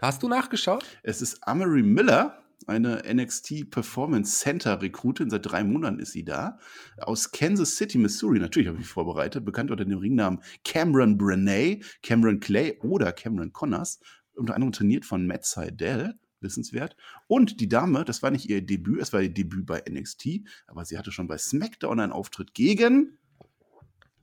[0.00, 0.84] Hast du nachgeschaut?
[1.02, 5.30] Es ist Amory Miller, eine NXT Performance Center Rekrutin.
[5.30, 6.58] Seit drei Monaten ist sie da.
[6.98, 8.38] Aus Kansas City, Missouri.
[8.38, 9.44] Natürlich habe ich mich vorbereitet.
[9.44, 14.00] Bekannt unter dem Ringnamen Cameron Brenay, Cameron Clay oder Cameron Connors.
[14.34, 16.96] Unter anderem trainiert von Matt Seidel wissenswert.
[17.26, 20.84] Und die Dame, das war nicht ihr Debüt, es war ihr Debüt bei NXT, aber
[20.84, 23.18] sie hatte schon bei SmackDown einen Auftritt gegen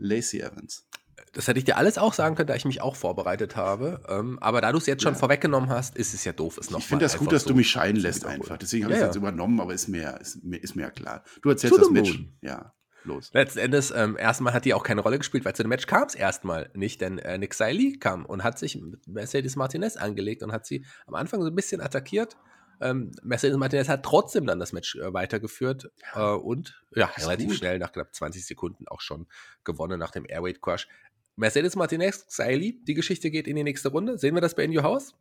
[0.02, 0.86] Lacey Evans
[1.34, 4.02] das hätte ich dir alles auch sagen können, da ich mich auch vorbereitet habe.
[4.10, 5.20] Ähm, aber da du es jetzt schon ja.
[5.20, 6.58] vorweggenommen hast, ist es ja doof.
[6.58, 8.58] Ist noch ich finde das gut, dass so du mich scheinen lässt einfach.
[8.58, 9.08] Deswegen habe ich es ja.
[9.08, 11.24] jetzt übernommen, aber ist mir, ist, mir, ist mir ja klar.
[11.42, 12.20] Du erzählst das Match.
[12.42, 12.74] Ja,
[13.06, 13.32] los.
[13.34, 16.04] Letzten Endes, ähm, erstmal hat die auch keine Rolle gespielt, weil zu dem Match kam
[16.04, 20.44] es erstmal nicht, denn äh, Nick Seiley kam und hat sich mit Mercedes Martinez angelegt
[20.44, 22.36] und hat sie am Anfang so ein bisschen attackiert.
[22.82, 27.58] Ähm, Mercedes Martinez hat trotzdem dann das Match äh, weitergeführt äh, und ja, relativ gut.
[27.58, 29.28] schnell nach knapp 20 Sekunden auch schon
[29.64, 30.88] gewonnen nach dem Airweight Crush.
[31.36, 34.18] Mercedes Martinez, Xaili, die Geschichte geht in die nächste Runde.
[34.18, 35.16] Sehen wir das bei In Your House?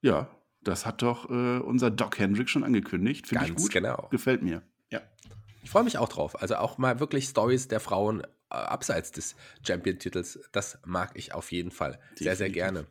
[0.00, 0.30] Ja,
[0.62, 3.26] das hat doch äh, unser Doc Hendrick schon angekündigt.
[3.26, 3.70] Finde ich gut.
[3.70, 4.08] genau.
[4.10, 4.62] Gefällt mir.
[4.90, 5.02] Ja.
[5.62, 6.40] Ich freue mich auch drauf.
[6.40, 9.36] Also auch mal wirklich Stories der Frauen äh, abseits des
[9.66, 10.40] Champion-Titels.
[10.52, 12.24] Das mag ich auf jeden Fall Definitiv.
[12.24, 12.86] sehr, sehr gerne.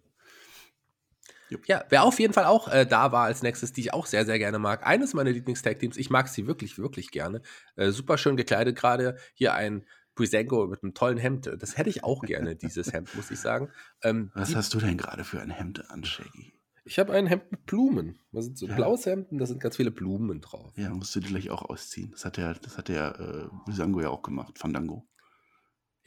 [1.66, 4.26] Ja, wer auf jeden Fall auch äh, da war als nächstes, die ich auch sehr,
[4.26, 4.86] sehr gerne mag.
[4.86, 5.98] Eines meiner Lieblingstag-Teams.
[5.98, 7.42] Ich mag sie wirklich, wirklich gerne.
[7.76, 8.78] Äh, super schön gekleidet.
[8.78, 11.50] Gerade hier ein Brisenko mit einem tollen Hemd.
[11.60, 13.70] Das hätte ich auch gerne, dieses Hemd, muss ich sagen.
[14.04, 16.54] Ähm, Was hast du denn gerade für ein Hemd an, Shaggy?
[16.84, 18.20] Ich habe ein Hemd mit Blumen.
[18.32, 18.76] Das sind so ja.
[18.76, 20.74] blaues Hemd und da sind ganz viele Blumen drauf.
[20.78, 22.12] Ja, musst du dir gleich auch ausziehen.
[22.12, 25.06] Das hat der, das hat der äh, Brisango ja auch gemacht, Fandango.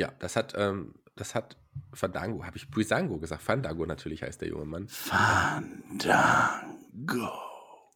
[0.01, 1.59] Ja, das hat, ähm, das hat
[1.93, 3.43] Fandango, habe ich Brisango gesagt.
[3.43, 4.89] Fandango natürlich heißt der junge Mann.
[4.89, 6.09] Fandango.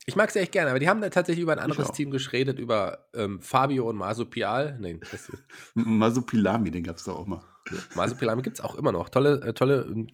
[0.05, 2.59] Ich mag sie echt gerne, aber die haben da tatsächlich über ein anderes Team geschredet,
[2.59, 4.77] über ähm, Fabio und Masupial.
[4.79, 5.33] Nein, das
[5.75, 7.43] Masupilami, den gab es doch auch mal.
[7.71, 9.09] Ja, Masupilami gibt es auch immer noch.
[9.09, 10.07] Tolle, äh, tolle, äh,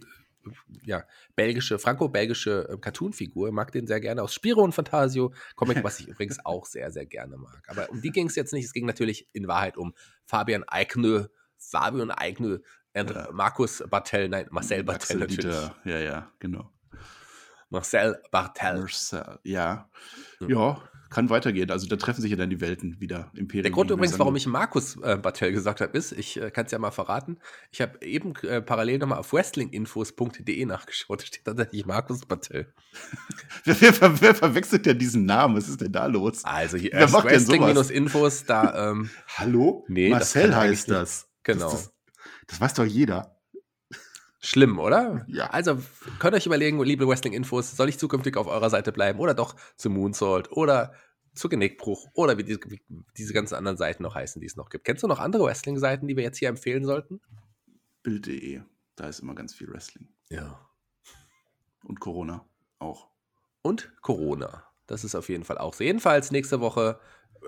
[0.85, 1.03] ja,
[1.35, 3.50] belgische, franco-belgische äh, Cartoon-Figur.
[3.50, 5.35] Mag den sehr gerne aus Spiro und Fantasio.
[5.57, 7.64] Comic, was ich übrigens auch sehr, sehr gerne mag.
[7.66, 8.66] Aber um die ging es jetzt nicht.
[8.66, 9.92] Es ging natürlich in Wahrheit um
[10.24, 11.26] Fabian Eignö,
[12.10, 12.58] Eignö,
[12.94, 13.28] und ja.
[13.32, 15.42] Markus Bartel, nein, Marcel Bartel natürlich.
[15.42, 15.76] Dieter.
[15.84, 16.72] Ja, ja, genau.
[17.68, 18.80] Marcel Bartel.
[18.80, 19.88] Marcel, ja.
[20.38, 20.50] Hm.
[20.50, 21.70] Ja, kann weitergehen.
[21.70, 23.30] Also da treffen sich ja dann die Welten wieder.
[23.34, 23.62] Imperium.
[23.62, 26.72] Der Grund übrigens, warum ich Markus äh, Bartel gesagt habe, ist, ich äh, kann es
[26.72, 27.38] ja mal verraten,
[27.70, 31.22] ich habe eben äh, parallel nochmal auf wrestlinginfos.de nachgeschaut.
[31.22, 32.72] Da steht tatsächlich Markus Bartel.
[33.64, 35.56] wer, wer, wer, verwechselt denn diesen Namen?
[35.56, 36.44] Was ist denn da los?
[36.44, 38.90] Also hier äh, Wrestling-Infos, da.
[38.90, 39.84] Ähm, Hallo?
[39.88, 41.29] Nee, Marcel das heißt das.
[41.42, 41.70] Genau.
[41.70, 41.92] Das, das,
[42.46, 43.37] das weiß doch jeder.
[44.42, 45.24] Schlimm, oder?
[45.29, 45.50] Ja.
[45.50, 45.79] Also
[46.18, 49.55] könnt ihr euch überlegen, liebe Wrestling-Infos, soll ich zukünftig auf eurer Seite bleiben oder doch
[49.76, 50.94] zu Moonsault oder
[51.35, 52.81] zu Genickbruch oder wie, die, wie
[53.18, 54.85] diese ganzen anderen Seiten noch heißen, die es noch gibt.
[54.85, 57.20] Kennst du noch andere Wrestling-Seiten, die wir jetzt hier empfehlen sollten?
[58.03, 58.62] Bild.de,
[58.96, 60.09] da ist immer ganz viel Wrestling.
[60.31, 60.66] Ja.
[61.85, 62.46] Und Corona
[62.79, 63.09] auch.
[63.62, 64.64] Und Corona.
[64.87, 65.85] Das ist auf jeden Fall auch so.
[65.85, 66.98] Jedenfalls nächste Woche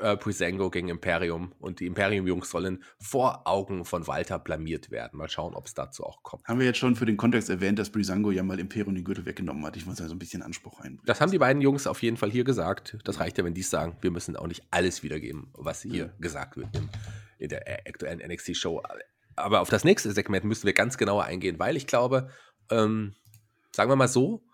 [0.00, 5.18] äh, Prisengo gegen Imperium und die Imperium-Jungs sollen vor Augen von Walter blamiert werden.
[5.18, 6.44] Mal schauen, ob es dazu auch kommt.
[6.44, 9.26] Haben wir jetzt schon für den Kontext erwähnt, dass Brisango ja mal Imperium die Gürtel
[9.26, 9.76] weggenommen hat.
[9.76, 11.00] Ich muss ja so ein bisschen Anspruch ein.
[11.04, 12.98] Das haben die beiden Jungs auf jeden Fall hier gesagt.
[13.04, 13.96] Das reicht ja, wenn die es sagen.
[14.00, 16.12] Wir müssen auch nicht alles wiedergeben, was hier ja.
[16.20, 16.88] gesagt wird in,
[17.38, 18.82] in der aktuellen NXT-Show.
[19.36, 22.28] Aber auf das nächste Segment müssen wir ganz genauer eingehen, weil ich glaube,
[22.70, 23.14] ähm,
[23.72, 24.44] sagen wir mal so,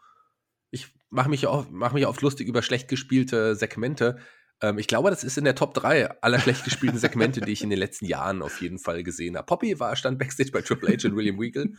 [0.70, 4.18] ich mache mich, mach mich oft lustig über schlecht gespielte Segmente.
[4.60, 7.62] Ähm, ich glaube, das ist in der Top 3 aller schlecht gespielten Segmente, die ich
[7.62, 9.46] in den letzten Jahren auf jeden Fall gesehen habe.
[9.46, 11.70] Poppy war, stand Backstage bei Triple H und William Regal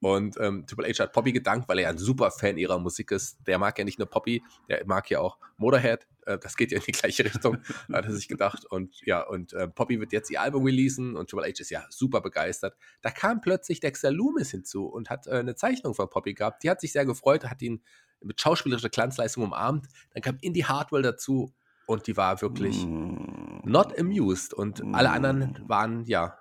[0.00, 3.38] und ähm, Triple H hat Poppy gedankt, weil er ein super Fan ihrer Musik ist.
[3.46, 6.06] Der mag ja nicht nur Poppy, der mag ja auch Motorhead.
[6.26, 7.58] Äh, das geht ja in die gleiche Richtung,
[7.92, 8.64] hat er sich gedacht.
[8.70, 11.84] Und ja, und äh, Poppy wird jetzt ihr Album releasen und Triple H ist ja
[11.90, 12.76] super begeistert.
[13.02, 16.62] Da kam plötzlich Dexter Loomis hinzu und hat äh, eine Zeichnung von Poppy gehabt.
[16.62, 17.82] Die hat sich sehr gefreut, hat ihn
[18.20, 19.86] mit schauspielerischer Glanzleistung umarmt.
[20.14, 21.52] Dann kam Indie Hardwell dazu
[21.88, 23.60] und die war wirklich mm.
[23.64, 24.94] not amused und mm.
[24.94, 26.38] alle anderen waren ja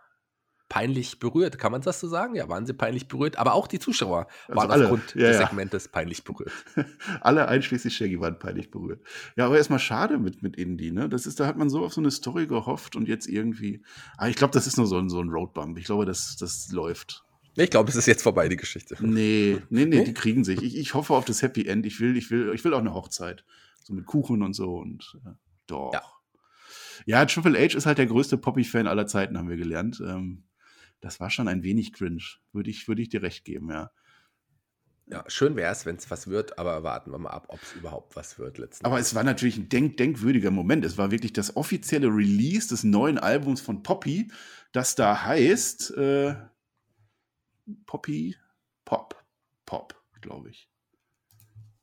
[0.69, 1.57] peinlich berührt.
[1.57, 2.35] Kann man das so sagen?
[2.35, 3.37] Ja, waren sie peinlich berührt.
[3.37, 4.83] Aber auch die Zuschauer also waren alle.
[4.83, 5.47] aufgrund ja, des ja.
[5.47, 6.51] Segmentes peinlich berührt.
[7.21, 9.01] alle einschließlich Shaggy waren peinlich berührt.
[9.37, 11.07] Ja, aber erstmal schade mit, mit Indie, ne?
[11.07, 13.81] Das ist, da hat man so auf so eine Story gehofft und jetzt irgendwie.
[14.17, 15.77] Ah, ich glaube, das ist nur so ein, so ein Roadbump.
[15.77, 17.23] Ich glaube, das, das läuft.
[17.55, 18.97] Ich glaube, es ist jetzt vorbei, die Geschichte.
[18.99, 20.61] Nee, nee, nee, die kriegen sich.
[20.61, 21.85] Ich, ich hoffe auf das Happy End.
[21.85, 23.45] Ich will, ich will, ich will auch eine Hochzeit.
[23.87, 25.29] So mit Kuchen und so und äh,
[25.65, 25.93] doch.
[25.93, 26.03] Ja.
[27.05, 27.25] Ja.
[27.25, 30.01] Triple H ist halt der größte Poppy-Fan aller Zeiten, haben wir gelernt.
[30.05, 30.43] Ähm,
[30.99, 32.21] das war schon ein wenig cringe.
[32.51, 33.91] Würde ich, würde ich dir recht geben, ja.
[35.09, 37.71] Ja, schön wäre es, wenn es was wird, aber warten wir mal ab, ob es
[37.75, 40.83] überhaupt was wird letzten Aber es war natürlich ein denk denkwürdiger Moment.
[40.83, 44.29] Es war wirklich das offizielle Release des neuen Albums von Poppy,
[44.73, 46.35] das da heißt äh,
[47.85, 48.35] Poppy
[48.83, 49.15] Pop.
[49.65, 50.69] Pop, glaube ich.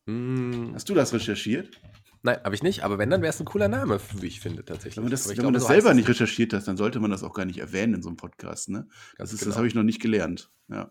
[0.06, 1.80] Hm, Hast du das recherchiert?
[2.24, 4.64] nein, habe ich nicht, aber wenn, dann wäre es ein cooler Name, wie ich finde,
[4.64, 4.96] tatsächlich.
[4.96, 7.10] Wenn man das, wenn man glaube, das so selber nicht recherchiert hat, dann sollte man
[7.10, 8.70] das auch gar nicht erwähnen in so einem Podcast.
[8.70, 8.88] Ne?
[9.18, 9.50] Das, ist, genau.
[9.50, 10.50] das habe ich noch nicht gelernt.
[10.68, 10.90] Ja.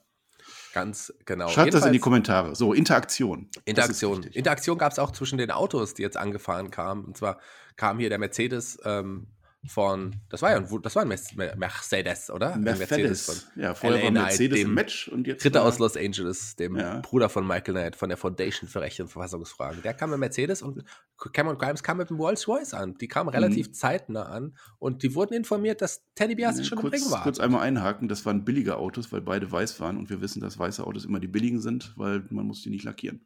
[0.73, 1.49] Ganz genau.
[1.49, 2.55] Schreibt das in die Kommentare.
[2.55, 3.49] So, Interaktion.
[3.53, 4.23] Das Interaktion.
[4.23, 7.05] Interaktion gab es auch zwischen den Autos, die jetzt angefahren kamen.
[7.05, 7.39] Und zwar
[7.75, 9.27] kam hier der Mercedes ähm,
[9.65, 12.57] von, das war ja ein, das war ein Mercedes, oder?
[12.57, 13.47] Mercedes.
[13.55, 15.45] Ja, vorher LA war Knight, Mercedes dem im Match und jetzt.
[15.45, 16.99] Ritter war- aus Los Angeles, dem Ja.
[16.99, 19.81] Bruder von Michael Knight von der Foundation für Rechte und Verfassungsfragen.
[19.81, 20.83] Der kam mit Mercedes und
[21.31, 22.95] Cameron Grimes kam mit dem Rolls Royce an.
[22.97, 26.93] Die kamen relativ zeitnah an und die wurden informiert, dass Teddy Biasi Ja, schon kurz,
[26.95, 27.23] im Ring war.
[27.23, 30.59] kurz einmal einhaken, das waren billige Autos, weil beide weiß waren und wir wissen, dass
[30.59, 33.25] weiße Autos immer die billigen sind, weil man muss die nicht lackieren.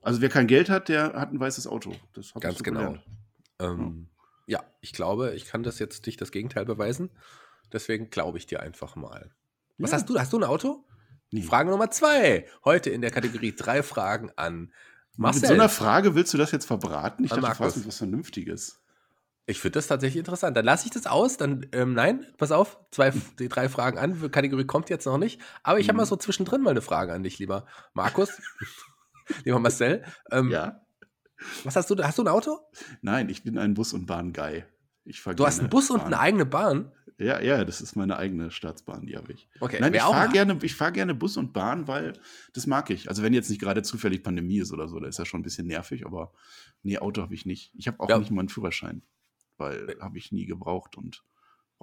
[0.00, 1.94] Also wer kein Geld hat, der hat ein weißes Auto.
[2.14, 2.96] Das Ganz genau.
[3.60, 4.11] Ähm, ja,
[4.80, 7.10] ich glaube, ich kann das jetzt nicht das Gegenteil beweisen.
[7.72, 9.30] Deswegen glaube ich dir einfach mal.
[9.78, 9.96] Was Ja.
[9.98, 10.18] hast du?
[10.18, 10.84] Hast du ein Auto?
[11.30, 11.42] Nee.
[11.42, 12.46] Frage Nummer zwei.
[12.64, 14.72] Heute in der Kategorie drei Fragen an
[15.16, 15.40] Marcel.
[15.42, 17.24] Mit so einer Frage willst du das jetzt verbraten?
[17.24, 17.76] Ich An dachte, du Markus.
[17.76, 18.80] mich was Vernünftiges.
[19.46, 20.56] Ich finde das tatsächlich interessant.
[20.56, 21.36] Dann lasse ich das aus.
[21.36, 24.30] Dann, ähm, nein, pass auf, zwei, die drei Fragen an.
[24.30, 25.40] Kategorie kommt jetzt noch nicht.
[25.62, 25.98] Aber ich habe Mhm.
[26.02, 28.30] mal so zwischendrin mal eine Frage an dich, lieber Markus.
[29.44, 30.04] lieber Marcel.
[30.30, 30.81] Ähm, Ja?
[31.64, 31.96] Was hast du?
[32.02, 32.58] Hast du ein Auto?
[33.00, 34.64] Nein, ich bin ein Bus- und Bahn-Guy.
[35.36, 36.06] Du hast einen Bus und Bahn.
[36.14, 36.92] eine eigene Bahn?
[37.18, 39.48] Ja, ja, das ist meine eigene Staatsbahn, die habe ich.
[39.60, 42.14] Okay, Nein, ich fahre gerne, ich fahr gerne Bus und Bahn, weil
[42.52, 43.08] das mag ich.
[43.08, 45.44] Also wenn jetzt nicht gerade zufällig Pandemie ist oder so, da ist ja schon ein
[45.44, 46.32] bisschen nervig, aber
[46.82, 47.72] nee, Auto habe ich nicht.
[47.76, 48.18] Ich habe auch Ja.
[48.18, 49.02] nicht mal einen Führerschein,
[49.56, 51.22] weil habe ich nie gebraucht und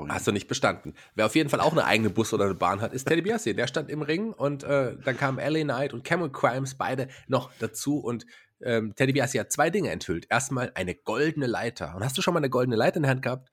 [0.07, 0.93] Hast du nicht bestanden.
[1.15, 3.53] Wer auf jeden Fall auch eine eigene Bus oder eine Bahn hat, ist Teddy Biasi.
[3.53, 7.51] Der stand im Ring und äh, dann kamen LA Knight und Cameron Crimes beide noch
[7.59, 8.25] dazu und
[8.61, 10.27] ähm, Teddy Biasi hat zwei Dinge enthüllt.
[10.29, 11.95] Erstmal eine goldene Leiter.
[11.95, 13.49] Und hast du schon mal eine goldene Leiter in der Hand gehabt?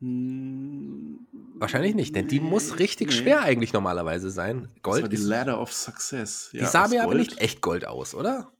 [0.00, 3.12] Hm, Wahrscheinlich nicht, denn die nee, muss richtig nee.
[3.14, 4.62] schwer eigentlich normalerweise sein.
[4.62, 6.50] Das war Gold die ist, Ladder of Success.
[6.52, 7.28] die Ja, sah aus mir aber Gold.
[7.28, 8.52] nicht echt Gold aus, oder?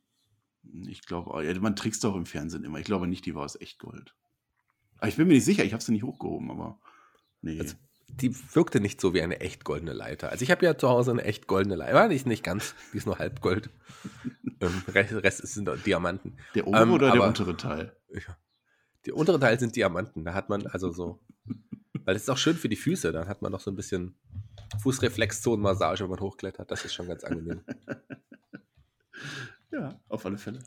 [0.88, 2.78] Ich glaube, ja, man trickst doch im Fernsehen immer.
[2.78, 4.14] Ich glaube nicht, die war aus echt Gold.
[4.98, 6.78] Aber ich bin mir nicht sicher, ich habe sie nicht hochgehoben, aber
[7.42, 7.60] nee.
[7.60, 7.74] Also,
[8.08, 10.30] Die wirkte nicht so wie eine echt goldene Leiter.
[10.30, 12.08] Also ich habe ja zu Hause eine echt goldene Leiter.
[12.08, 13.70] Die ist nicht ganz, die ist nur halb Gold.
[14.60, 16.36] Ähm, Rest, sind Diamanten.
[16.54, 17.96] der obere ähm, oder der aber- untere Teil?
[19.06, 20.24] Die untere Teil sind Diamanten.
[20.24, 21.20] Da hat man also so.
[22.04, 23.12] Weil das ist auch schön für die Füße.
[23.12, 24.14] Dann hat man noch so ein bisschen
[24.82, 26.70] Fußreflexzonenmassage, wenn man hochklettert.
[26.70, 27.60] Das ist schon ganz angenehm.
[29.70, 30.60] Ja, auf alle Fälle.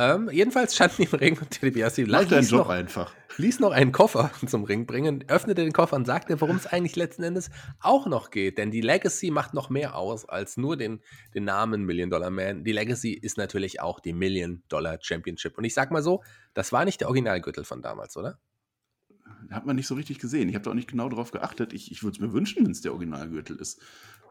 [0.00, 3.14] Ähm, jedenfalls standen im Ring und Teddy Biasi Mach deinen ließ Job noch, einfach.
[3.36, 6.96] ließ noch einen Koffer zum Ring bringen, öffnete den Koffer und sagte, worum es eigentlich
[6.96, 8.56] letzten Endes auch noch geht.
[8.56, 11.00] Denn die Legacy macht noch mehr aus als nur den,
[11.34, 12.64] den Namen Million Dollar Man.
[12.64, 15.58] Die Legacy ist natürlich auch die Million Dollar Championship.
[15.58, 16.22] Und ich sag mal so,
[16.54, 18.38] das war nicht der Originalgürtel von damals, oder?
[19.50, 20.48] Hat man nicht so richtig gesehen.
[20.48, 21.72] Ich habe da auch nicht genau drauf geachtet.
[21.72, 23.80] Ich, ich würde es mir wünschen, wenn es der Originalgürtel ist.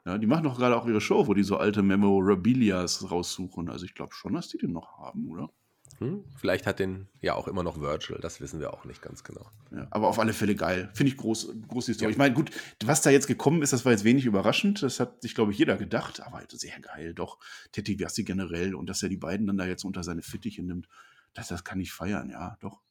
[0.10, 3.69] Ja, die machen doch gerade auch ihre Show, wo die so alte Memorabilias raussuchen.
[3.69, 5.52] Also ich glaube schon, dass die den noch haben, oder?
[6.00, 6.24] Hm?
[6.36, 9.45] Vielleicht hat den ja auch immer noch Virgil, das wissen wir auch nicht ganz genau.
[9.69, 10.89] Ja, aber auf alle Fälle geil.
[10.95, 12.10] Finde ich groß, große Historie.
[12.10, 12.12] Ja.
[12.12, 12.50] Ich meine, gut,
[12.84, 14.82] was da jetzt gekommen ist, das war jetzt wenig überraschend.
[14.82, 16.22] Das hat sich, glaube ich, jeder gedacht.
[16.22, 17.38] Aber halt sehr geil, doch.
[17.72, 20.88] Teddy Biasi generell und dass er die beiden dann da jetzt unter seine Fittiche nimmt,
[21.36, 22.32] das, das kann ich feiern.
[22.32, 22.82] Ja, doch.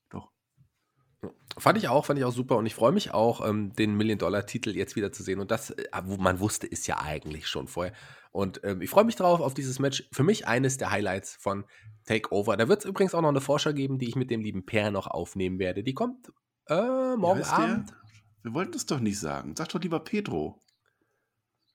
[1.59, 4.71] Fand ich auch, fand ich auch super und ich freue mich auch, ähm, den Million-Dollar-Titel
[4.77, 5.41] jetzt wieder zu sehen.
[5.41, 7.93] Und das, äh, wo man wusste, ist ja eigentlich schon vorher.
[8.31, 10.09] Und ähm, ich freue mich drauf auf dieses Match.
[10.13, 11.65] Für mich eines der Highlights von
[12.05, 12.57] Takeover.
[12.57, 14.93] Da wird es übrigens auch noch eine Vorschau geben, die ich mit dem lieben Per
[14.93, 15.83] noch aufnehmen werde.
[15.83, 16.31] Die kommt
[16.69, 17.59] äh, morgen Wie heißt der?
[17.59, 17.95] Abend.
[18.43, 19.55] Wir wollten es doch nicht sagen.
[19.57, 20.63] Sag doch lieber Pedro.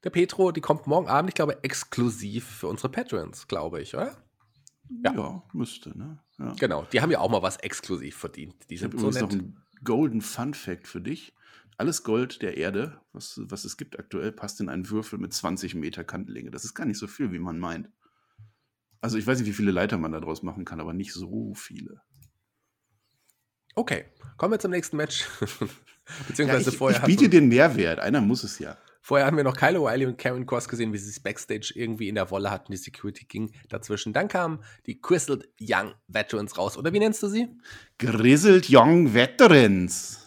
[0.04, 4.16] Der Petro, die kommt morgen Abend, ich glaube, exklusiv für unsere Patrons, glaube ich, oder?
[5.04, 5.14] Ja.
[5.14, 6.20] Ja, müsste, ne?
[6.38, 6.54] Ja.
[6.60, 8.56] Genau, die haben ja auch mal was exklusiv verdient.
[8.70, 9.42] Die Ich sind so übrigens noch nett.
[9.42, 11.34] einen Golden Fun Fact für dich.
[11.78, 15.76] Alles Gold der Erde, was, was es gibt aktuell, passt in einen Würfel mit 20
[15.76, 16.52] Meter Kantenlänge.
[16.52, 17.90] Das ist gar nicht so viel, wie man meint.
[19.02, 22.02] Also ich weiß nicht, wie viele Leiter man daraus machen kann, aber nicht so viele.
[23.76, 24.06] Okay,
[24.38, 25.26] kommen wir zum nächsten Match.
[26.06, 28.00] Ja, Beziehungsweise ich, vorher ich biete den Mehrwert.
[28.02, 28.78] Einer muss es ja.
[29.06, 32.08] Vorher haben wir noch Kyle O'Reilly und Karen Cross gesehen, wie sie es Backstage irgendwie
[32.08, 32.72] in der Wolle hatten.
[32.72, 34.14] Die Security ging dazwischen.
[34.14, 36.78] Dann kamen die Grizzled Young Veterans raus.
[36.78, 37.50] Oder wie nennst du sie?
[38.00, 40.26] Grizzled Young Veterans.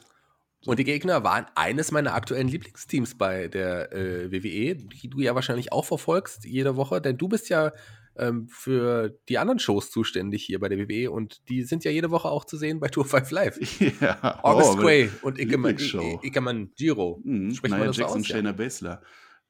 [0.67, 5.35] Und die Gegner waren eines meiner aktuellen Lieblingsteams bei der äh, WWE, die du ja
[5.35, 7.73] wahrscheinlich auch verfolgst jede Woche, denn du bist ja
[8.19, 12.11] ähm, für die anderen Shows zuständig hier bei der WWE und die sind ja jede
[12.11, 13.59] Woche auch zu sehen bei Tour 5 Live.
[14.01, 14.41] Ja.
[14.43, 15.77] August oh, Gray und Ikeman.
[16.23, 17.21] Ikeman Giro.
[17.25, 17.55] Mhm.
[17.55, 18.29] Spricht man das so Jackson, aus?
[18.29, 18.37] Ja.
[18.37, 19.03] Shayna Baszler.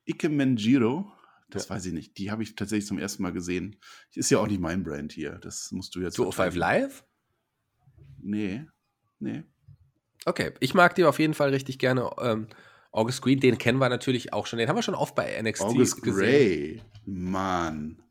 [0.09, 1.11] Ike Menjiro,
[1.51, 1.75] das Ja.
[1.75, 2.17] weiß ich nicht.
[2.19, 3.77] Die habe ich tatsächlich zum ersten Mal gesehen.
[4.15, 5.39] Ist ja auch nicht mein Brand hier.
[5.43, 6.15] Das musst du jetzt.
[6.15, 6.61] Tour 5 verteidigen.
[6.61, 7.05] Live?
[8.21, 8.67] Nee.
[9.19, 9.43] Nee.
[10.25, 12.11] Okay, ich mag die auf jeden Fall richtig gerne.
[12.21, 12.49] Ähm,
[12.93, 14.59] August Green, den kennen wir natürlich auch schon.
[14.59, 16.17] Den haben wir schon oft bei NXT August gesehen.
[16.17, 16.83] Gray.
[17.05, 18.03] Mann.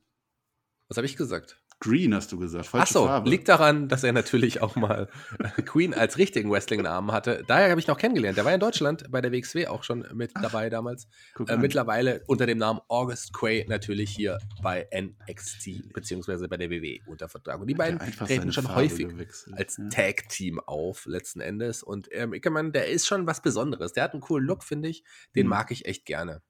[0.88, 1.60] Was habe ich gesagt?
[1.82, 2.66] Green hast du gesagt.
[2.68, 3.30] Ach Falsche so, Farbe.
[3.30, 5.10] liegt daran, dass er natürlich auch mal
[5.58, 7.44] äh, Queen als richtigen Wrestling-Namen hatte.
[7.48, 8.38] Daher habe ich noch kennengelernt.
[8.38, 11.08] Der war in Deutschland bei der WXW auch schon mit dabei damals.
[11.48, 17.00] Äh, mittlerweile unter dem Namen August Quay natürlich hier bei NXT beziehungsweise bei der WWE
[17.08, 17.60] unter Vertrag.
[17.60, 19.58] Und die beiden treten schon Farbe häufig gewechselt.
[19.58, 19.90] als Ja.
[19.90, 21.84] Tag-Team auf, letzten Endes.
[21.84, 23.92] Und ähm, Ickermann, der ist schon was Besonderes.
[23.92, 25.04] Der hat einen coolen Look, finde ich.
[25.36, 25.50] Den Mhm.
[25.50, 26.42] mag ich echt gerne.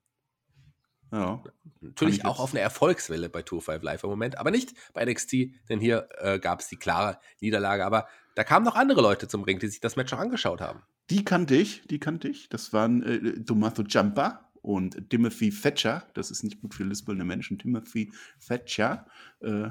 [1.12, 1.44] Ja.
[1.82, 5.06] Natürlich ich auch auf einer Erfolgswelle bei Tour 5 Live im Moment, aber nicht bei
[5.06, 5.34] NXT,
[5.70, 7.86] denn hier äh, gab es die klare Niederlage.
[7.86, 10.82] Aber da kamen noch andere Leute zum Ring, die sich das Match auch angeschaut haben.
[11.10, 12.50] Die kannte ich, die kannte ich.
[12.50, 16.08] Das waren äh, Tommaso Ciampa und Timothy Thatcher.
[16.16, 17.60] Das ist nicht gut für lispelnde Menschen.
[17.60, 18.12] Timothy
[18.46, 19.06] Thatcher.
[19.42, 19.70] Äh,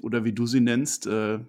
[0.00, 1.40] oder wie du sie nennst, äh,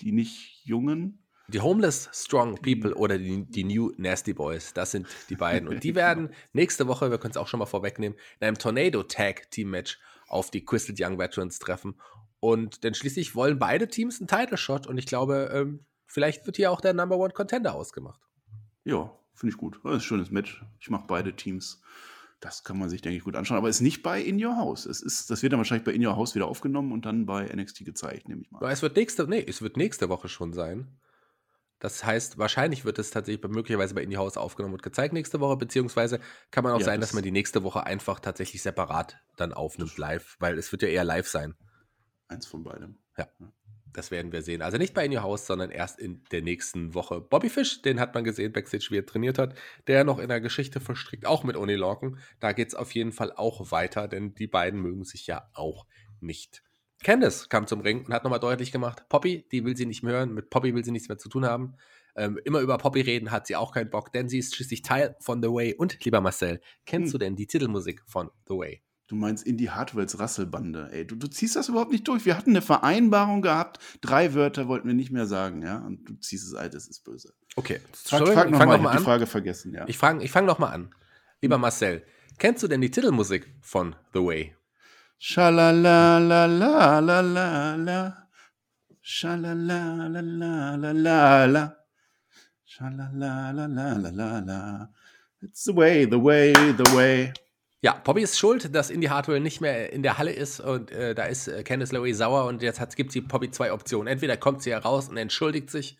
[0.00, 1.22] die nicht jungen.
[1.48, 5.66] Die Homeless Strong People oder die, die New Nasty Boys, das sind die beiden.
[5.66, 9.02] Und die werden nächste Woche, wir können es auch schon mal vorwegnehmen, in einem Tornado
[9.02, 11.94] Tag Team Match auf die Crystal Young Veterans treffen.
[12.40, 16.56] Und denn schließlich wollen beide Teams einen Title Shot und ich glaube, ähm, vielleicht wird
[16.56, 18.20] hier auch der Number One Contender ausgemacht.
[18.84, 19.80] Ja, finde ich gut.
[19.82, 20.62] Das ist ein schönes Match.
[20.80, 21.80] Ich mache beide Teams.
[22.40, 23.56] Das kann man sich, denke ich, gut anschauen.
[23.56, 24.86] Aber es ist nicht bei In Your House.
[24.86, 27.46] Es ist, das wird dann wahrscheinlich bei In Your House wieder aufgenommen und dann bei
[27.46, 28.58] NXT gezeigt, nehme ich mal.
[28.58, 30.98] Aber Es wird nächste, nee, es wird nächste Woche schon sein.
[31.80, 35.56] Das heißt, wahrscheinlich wird es tatsächlich möglicherweise bei Indie House aufgenommen und gezeigt nächste Woche,
[35.56, 36.18] beziehungsweise
[36.50, 39.52] kann man auch Ja, sein, das- dass man die nächste Woche einfach tatsächlich separat dann
[39.52, 41.54] aufnimmt live, weil es wird ja eher live sein.
[42.28, 42.98] Eins von beidem.
[43.94, 44.60] Das werden wir sehen.
[44.60, 47.22] Also nicht bei Indie House, sondern erst in der nächsten Woche.
[47.22, 50.42] Bobby Fish, den hat man gesehen, Backstage, wie er trainiert hat, der noch in der
[50.42, 52.18] Geschichte verstrickt, auch mit Oni Lorcan.
[52.38, 55.86] Da geht es auf jeden Fall auch weiter, denn die beiden mögen sich ja auch
[56.20, 56.62] nicht.
[57.02, 60.14] Candice kam zum Ring und hat nochmal deutlich gemacht, Poppy, die will sie nicht mehr
[60.14, 61.74] hören, mit Poppy will sie nichts mehr zu tun haben.
[62.16, 65.14] Ähm, immer über Poppy reden hat sie auch keinen Bock, denn sie ist schließlich Teil
[65.20, 65.74] von The Way.
[65.74, 67.12] Und lieber Marcel, kennst Hm.
[67.12, 68.82] du denn die Titelmusik von The Way?
[69.06, 70.90] Du meinst Indie Hartwells Rasselbande.
[70.92, 72.26] Ey, du, du ziehst das überhaupt nicht durch.
[72.26, 73.78] Wir hatten eine Vereinbarung gehabt.
[74.02, 75.78] Drei Wörter wollten wir nicht mehr sagen, ja?
[75.78, 77.32] Und du ziehst es alt, das ist böse.
[77.56, 78.98] Okay, Frag, frag ich noch ich hab die an.
[79.04, 79.86] Frage vergessen, ja.
[79.88, 80.94] Ich fange ich fang noch mal an.
[81.40, 82.02] Lieber Marcel,
[82.38, 84.54] kennst du denn die Titelmusik von The Way?
[85.20, 88.12] Schalala la la la la la.
[89.02, 91.72] Schalala la la la la la.
[92.64, 94.86] Schalala la la la la la.
[95.42, 97.32] It's the way, the way, the way.
[97.80, 101.16] Ja, Poppy ist schuld, dass Indy Hartwell nicht mehr in der Halle ist und äh,
[101.16, 104.06] da ist äh, Candice LeRae sauer und jetzt gibt sie Poppy zwei Optionen.
[104.06, 105.98] Entweder kommt sie heraus und entschuldigt sich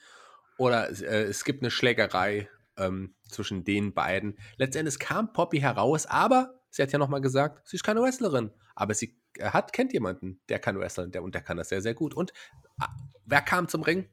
[0.58, 4.38] oder äh, es gibt eine Schlägerei ähm, zwischen den beiden.
[4.58, 8.94] Letztendlich kam Poppy heraus, aber sie hat ja nochmal gesagt, sie ist keine Wrestlerin, aber
[8.94, 11.94] sie äh, hat, kennt jemanden, der kann wresteln der, und der kann das sehr, sehr
[11.94, 12.14] gut.
[12.14, 12.32] Und
[12.80, 12.84] äh,
[13.24, 14.08] wer kam zum Ring?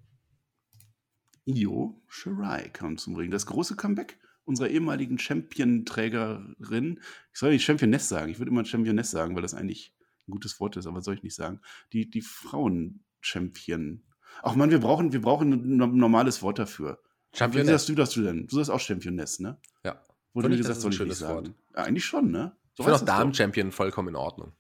[1.46, 3.30] Io Shirai kam zum Ring.
[3.32, 7.00] Das große Comeback unserer ehemaligen Champion-Trägerin.
[7.34, 8.32] Ich soll nicht Championess sagen.
[8.32, 9.94] Ich würde immer Championess sagen, weil das eigentlich
[10.28, 11.62] ein gutes Wort ist, aber soll ich nicht sagen.
[11.94, 14.04] Die, die Frauen-Champion.
[14.44, 17.00] Ach man, wir brauchen, wir brauchen ein no- normales Wort dafür.
[17.32, 17.70] Wie Championess.
[17.70, 18.48] sagst du das du denn?
[18.48, 19.60] Du sagst auch Championess, ne?
[19.84, 20.02] Ja.
[20.36, 21.56] Wurde Finde mir ich, gesagt, soll ein ich nicht schönes sagen.
[21.76, 22.52] Ja, eigentlich schon, ne?
[22.72, 23.18] Ich So finde heißt auch.
[23.18, 24.52] Damen-Champion vollkommen in Ordnung.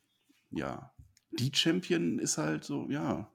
[0.52, 0.92] Ja.
[1.38, 3.30] Die Champion ist halt so, ja.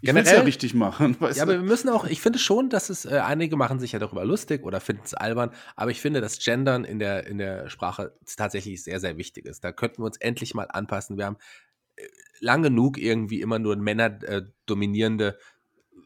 [0.00, 1.60] Ich Generell- will's ja richtig machen, Ja, aber du?
[1.62, 4.64] wir müssen auch, ich finde schon, dass es, äh, einige machen sich ja darüber lustig
[4.64, 8.82] oder finden es albern, aber ich finde, dass Gendern in der, in der Sprache tatsächlich
[8.84, 9.64] sehr, sehr wichtig ist.
[9.64, 11.16] Da könnten wir uns endlich mal anpassen.
[11.16, 11.36] Wir haben
[11.96, 12.02] äh,
[12.40, 15.36] lang genug irgendwie immer nur Männer äh, dominierende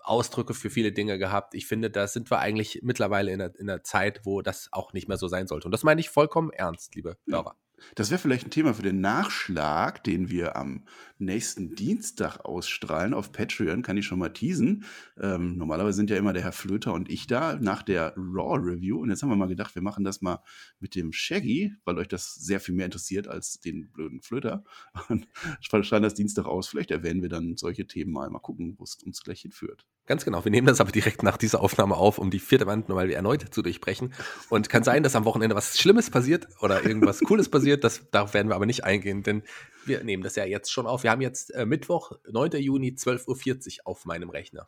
[0.01, 1.55] Ausdrücke für viele Dinge gehabt.
[1.55, 4.93] Ich finde, da sind wir eigentlich mittlerweile in einer, in einer Zeit, wo das auch
[4.93, 5.67] nicht mehr so sein sollte.
[5.67, 7.17] Und das meine ich vollkommen ernst, liebe.
[7.29, 7.57] Hörer.
[7.95, 10.85] Das wäre vielleicht ein Thema für den Nachschlag, den wir am
[11.19, 14.85] nächsten Dienstag ausstrahlen auf Patreon, kann ich schon mal teasen.
[15.21, 19.01] Ähm, normalerweise sind ja immer der Herr Flöter und ich da nach der Raw-Review.
[19.01, 20.43] Und jetzt haben wir mal gedacht, wir machen das mal
[20.81, 24.65] mit dem Shaggy, weil euch das sehr viel mehr interessiert als den blöden Flöter.
[25.09, 25.29] Und
[25.61, 26.69] strahlen das Dienstag aus.
[26.69, 28.31] Vielleicht erwähnen wir dann solche Themen mal.
[28.31, 29.87] Mal gucken, wo es uns gleich hinführt.
[30.07, 30.45] Ganz genau.
[30.45, 33.55] Wir nehmen das aber direkt nach dieser Aufnahme auf, um die vierte Wand nochmal erneut
[33.55, 34.13] zu durchbrechen.
[34.51, 37.85] Und kann sein, dass am Wochenende was Schlimmes passiert oder irgendwas Cooles passiert.
[37.85, 39.45] Das, darauf werden wir aber nicht eingehen, denn
[39.87, 41.05] wir nehmen das ja jetzt schon auf.
[41.05, 42.53] Wir haben jetzt äh, Mittwoch, 9.
[42.53, 44.67] Juni, 12.40 Uhr auf meinem Rechner.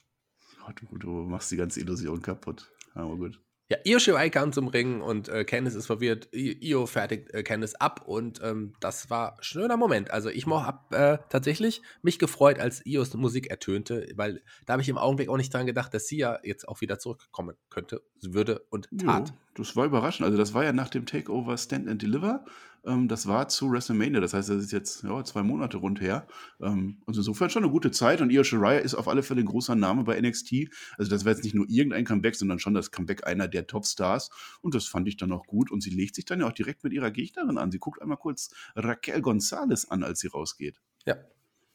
[0.81, 2.71] Du, du machst die ganze Illusion kaputt.
[2.95, 3.44] Aber gut.
[3.71, 6.29] Ja, Io Shirai kam zum Ring und äh, Candice ist verwirrt.
[6.33, 10.11] Io fertigt äh, Candice ab und ähm, das war ein schöner Moment.
[10.11, 14.89] Also ich habe äh, tatsächlich mich gefreut, als Ios Musik ertönte, weil da habe ich
[14.91, 18.67] im Augenblick auch nicht dran gedacht, dass sie ja jetzt auch wieder zurückkommen könnte, würde
[18.69, 19.31] und tat.
[19.31, 20.27] Ja, das war überraschend.
[20.27, 22.45] Also das war ja nach dem Takeover Stand and Deliver
[22.87, 24.21] ähm, das war zu WrestleMania.
[24.21, 26.27] Das heißt, das ist jetzt ja, zwei Monate rund her.
[26.61, 28.21] Ähm, also insofern schon eine gute Zeit.
[28.21, 30.69] Und Io Shirai ist auf alle Fälle ein großer Name bei NXT.
[30.99, 34.31] Also das war jetzt nicht nur irgendein Comeback, sondern schon das Comeback einer der Topstars.
[34.61, 35.71] Und das fand ich dann auch gut.
[35.71, 37.71] Und sie legt sich dann ja auch direkt mit ihrer Gegnerin an.
[37.71, 40.81] Sie guckt einmal kurz Raquel Gonzalez an, als sie rausgeht.
[41.07, 41.17] Ja,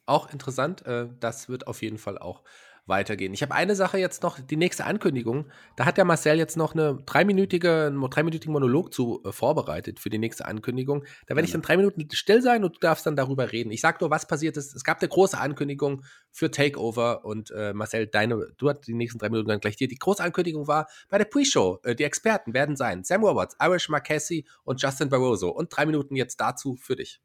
[0.06, 0.86] auch interessant.
[0.86, 2.44] Äh, das wird auf jeden Fall auch
[2.86, 3.32] weitergehen.
[3.32, 5.46] Ich habe eine Sache jetzt noch, die nächste Ankündigung.
[5.76, 10.10] Da hat der Marcel jetzt noch eine dreiminütige, einen dreiminütigen Monolog zu äh, vorbereitet für
[10.10, 11.04] die nächste Ankündigung.
[11.26, 13.70] Da werde ich dann drei Minuten still sein und du darfst dann darüber reden.
[13.70, 14.74] Ich sage nur, was passiert ist.
[14.74, 19.18] Es gab eine große Ankündigung für Takeover und äh, Marcel, deine, du hast die nächsten
[19.18, 19.88] drei Minuten dann gleich dir.
[19.88, 21.80] Die große Ankündigung war bei der Pre-Show.
[21.84, 25.48] Äh, die Experten werden sein Sam Roberts, Irish Marquesi und Justin Barroso.
[25.48, 27.20] Und drei Minuten jetzt dazu für dich.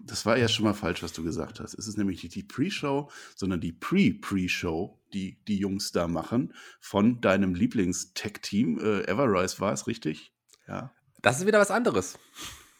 [0.00, 1.74] Das war ja schon mal falsch, was du gesagt hast.
[1.74, 7.20] Es ist nämlich nicht die Pre-Show, sondern die Pre-Pre-Show, die die Jungs da machen, von
[7.20, 8.78] deinem Lieblings-Tech-Team.
[8.78, 10.32] Äh, Everrise war es, richtig?
[10.66, 10.92] Ja.
[11.22, 12.18] Das ist wieder was anderes.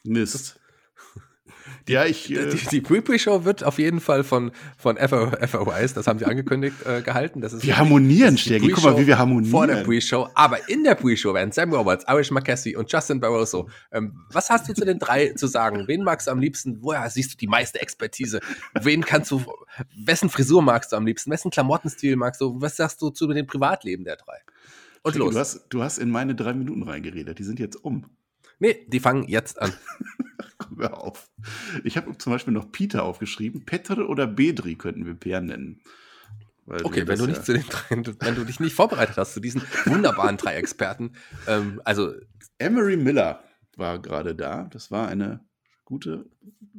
[0.05, 0.61] Mist.
[1.89, 2.31] Ja, ich.
[2.31, 6.77] Äh die, die Pre-Pre-Show wird auf jeden Fall von, von FOIs, das haben sie angekündigt,
[6.87, 7.41] äh, gehalten.
[7.41, 8.69] Das ist wir harmonieren, Stärke.
[8.71, 9.51] Guck mal, wie wir harmonieren.
[9.51, 10.29] Vor der Pre-Show.
[10.35, 13.69] Aber in der Pre-Show werden Sam Roberts, Irish McCassey und Justin Barroso.
[13.93, 15.85] Ähm, was hast du zu den drei zu sagen?
[15.87, 16.79] Wen magst du am liebsten?
[16.83, 18.41] Woher siehst du die meiste Expertise?
[18.81, 19.43] Wen kannst du,
[19.97, 21.31] wessen Frisur magst du am liebsten?
[21.31, 22.61] Wessen Klamottenstil magst du?
[22.61, 24.39] Was sagst du zu dem Privatleben der drei?
[25.03, 25.35] Und Stärke, los.
[25.35, 27.39] Du hast, du hast in meine drei Minuten reingeredet.
[27.39, 28.07] Die sind jetzt um.
[28.59, 29.73] Nee, die fangen jetzt an.
[30.77, 31.31] Hör auf.
[31.85, 33.65] Ich habe zum Beispiel noch Peter aufgeschrieben.
[33.65, 35.81] Petr oder Bedri könnten wir Per nennen.
[36.67, 39.41] Okay, wenn du, nicht ja zu den drei, wenn du dich nicht vorbereitet hast zu
[39.41, 41.13] diesen wunderbaren drei Experten,
[41.47, 42.13] ähm, also
[42.59, 43.43] Emery Miller
[43.77, 44.65] war gerade da.
[44.71, 45.41] Das war eine
[45.87, 46.27] gute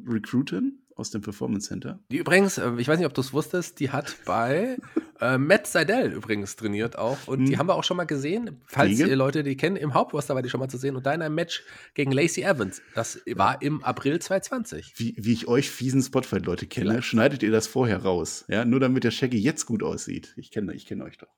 [0.06, 2.00] Recruitin aus dem Performance Center.
[2.12, 4.78] Die übrigens, äh, ich weiß nicht, ob du es wusstest, die hat bei
[5.22, 7.18] äh, Matt Seidel übrigens trainiert auch.
[7.28, 7.46] Und hm.
[7.46, 8.62] die haben wir auch schon mal gesehen.
[8.66, 9.10] Falls Gegen?
[9.10, 10.96] ihr Leute die kennen, im Hauptroster war die schon mal zu sehen.
[10.96, 11.64] Und da in einem Match
[11.94, 12.82] gegen Lacey Evans.
[12.96, 14.94] Das war im April 2020.
[14.98, 17.08] Wie, wie ich euch fiesen Spotfight-Leute kenne, Vielleicht.
[17.08, 18.46] schneidet ihr das vorher raus.
[18.48, 20.34] Ja, nur damit der Shaggy jetzt gut aussieht.
[20.38, 21.30] Ich kenne ich kenn euch doch.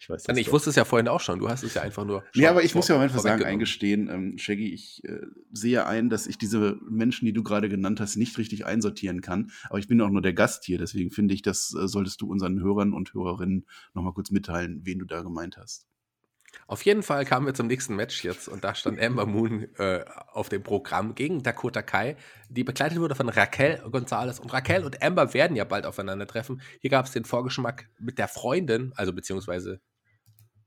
[0.00, 0.38] Ich weiß das.
[0.38, 1.38] Ich wusste es ja vorhin auch schon.
[1.38, 2.24] Du hast es ja einfach nur.
[2.34, 5.20] Ja, aber ich muss ja auch einfach sagen, eingestehen, ähm, Shaggy, ich äh,
[5.52, 9.52] sehe ein, dass ich diese Menschen, die du gerade genannt hast, nicht richtig einsortieren kann.
[9.68, 10.78] Aber ich bin auch nur der Gast hier.
[10.78, 14.98] Deswegen finde ich, das äh, solltest du unseren Hörern und Hörerinnen nochmal kurz mitteilen, wen
[14.98, 15.86] du da gemeint hast.
[16.66, 20.04] Auf jeden Fall kamen wir zum nächsten Match jetzt und da stand Amber Moon äh,
[20.32, 22.16] auf dem Programm gegen Dakota Kai,
[22.48, 24.38] die begleitet wurde von Raquel Gonzalez.
[24.38, 26.60] Und Raquel und Amber werden ja bald aufeinandertreffen.
[26.80, 29.80] Hier gab es den Vorgeschmack mit der Freundin, also beziehungsweise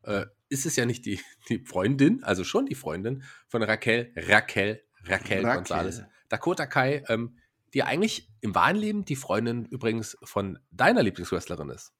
[0.03, 4.83] äh, ist es ja nicht die, die Freundin, also schon die Freundin von Raquel, Raquel,
[5.05, 5.55] Raquel, Raquel.
[5.55, 6.03] Gonzalez.
[6.29, 7.37] Dakota Kai, ähm,
[7.73, 11.93] die eigentlich im wahren Leben die Freundin übrigens von deiner Lieblingswrestlerin ist.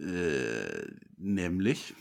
[0.00, 0.86] Äh,
[1.16, 1.94] nämlich?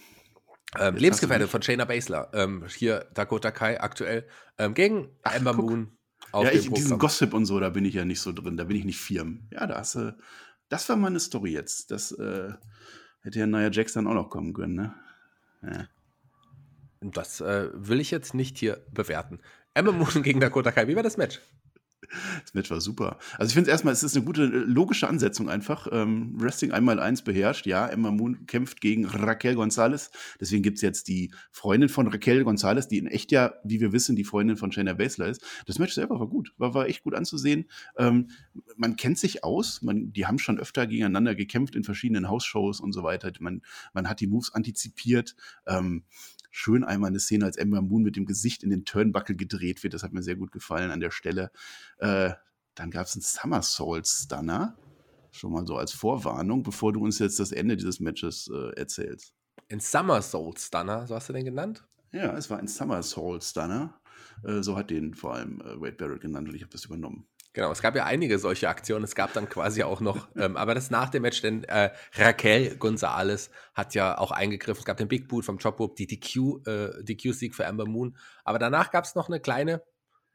[0.79, 2.31] Ähm, Lebensgefährtin von Shayna Baszler.
[2.33, 4.27] Ähm, hier Dakota Kai aktuell
[4.57, 5.69] ähm, gegen Ach, Amber guck.
[5.69, 5.97] Moon.
[6.31, 8.63] Auf ja, ich, diesen Gossip und so, da bin ich ja nicht so drin, da
[8.63, 9.47] bin ich nicht firm.
[9.51, 10.17] Ja, da hast du,
[10.69, 11.91] das war meine Story jetzt.
[11.91, 12.53] Das, äh,
[13.21, 14.93] Hätte ja Nia Jax dann auch noch kommen können, ne?
[15.63, 15.87] Ja.
[17.01, 19.39] Das äh, will ich jetzt nicht hier bewerten.
[19.73, 21.39] Emma Moon gegen Dakota Kai, wie war das Match?
[22.43, 23.17] Das Match war super.
[23.37, 25.87] Also ich finde es erstmal, es ist eine gute logische Ansetzung einfach.
[25.91, 27.65] Ähm, Wrestling einmal eins beherrscht.
[27.65, 30.11] Ja, Emma Moon kämpft gegen Raquel Gonzalez.
[30.39, 33.91] Deswegen gibt es jetzt die Freundin von Raquel Gonzalez, die in echt ja, wie wir
[33.91, 35.43] wissen, die Freundin von Shayna Baszler ist.
[35.65, 36.53] Das Match selber war gut.
[36.57, 37.65] War, war echt gut anzusehen.
[37.97, 38.29] Ähm,
[38.75, 39.81] man kennt sich aus.
[39.81, 43.31] Man, die haben schon öfter gegeneinander gekämpft in verschiedenen Hausshows und so weiter.
[43.39, 43.61] Man,
[43.93, 45.35] man hat die Moves antizipiert.
[45.67, 46.03] Ähm,
[46.51, 49.93] schön einmal eine Szene, als Ember Moon mit dem Gesicht in den Turnbuckle gedreht wird.
[49.93, 51.51] Das hat mir sehr gut gefallen an der Stelle.
[51.97, 52.31] Äh,
[52.75, 54.77] dann gab es einen Somersault Stunner.
[55.31, 59.33] Schon mal so als Vorwarnung, bevor du uns jetzt das Ende dieses Matches äh, erzählst.
[59.69, 61.87] Ein Somersault Stunner, so hast du den genannt?
[62.11, 64.01] Ja, es war ein Somersault Stunner.
[64.43, 67.27] Äh, so hat den vor allem äh, Wade Barrett genannt und ich habe das übernommen.
[67.53, 69.03] Genau, es gab ja einige solche Aktionen.
[69.03, 72.77] Es gab dann quasi auch noch, ähm, aber das nach dem Match, denn äh, Raquel
[72.77, 74.79] Gonzalez hat ja auch eingegriffen.
[74.79, 78.15] Es gab den Big Boot vom Chop Rope, die DQ, äh, DQ-Sieg für Amber Moon.
[78.45, 79.83] Aber danach gab es noch eine kleine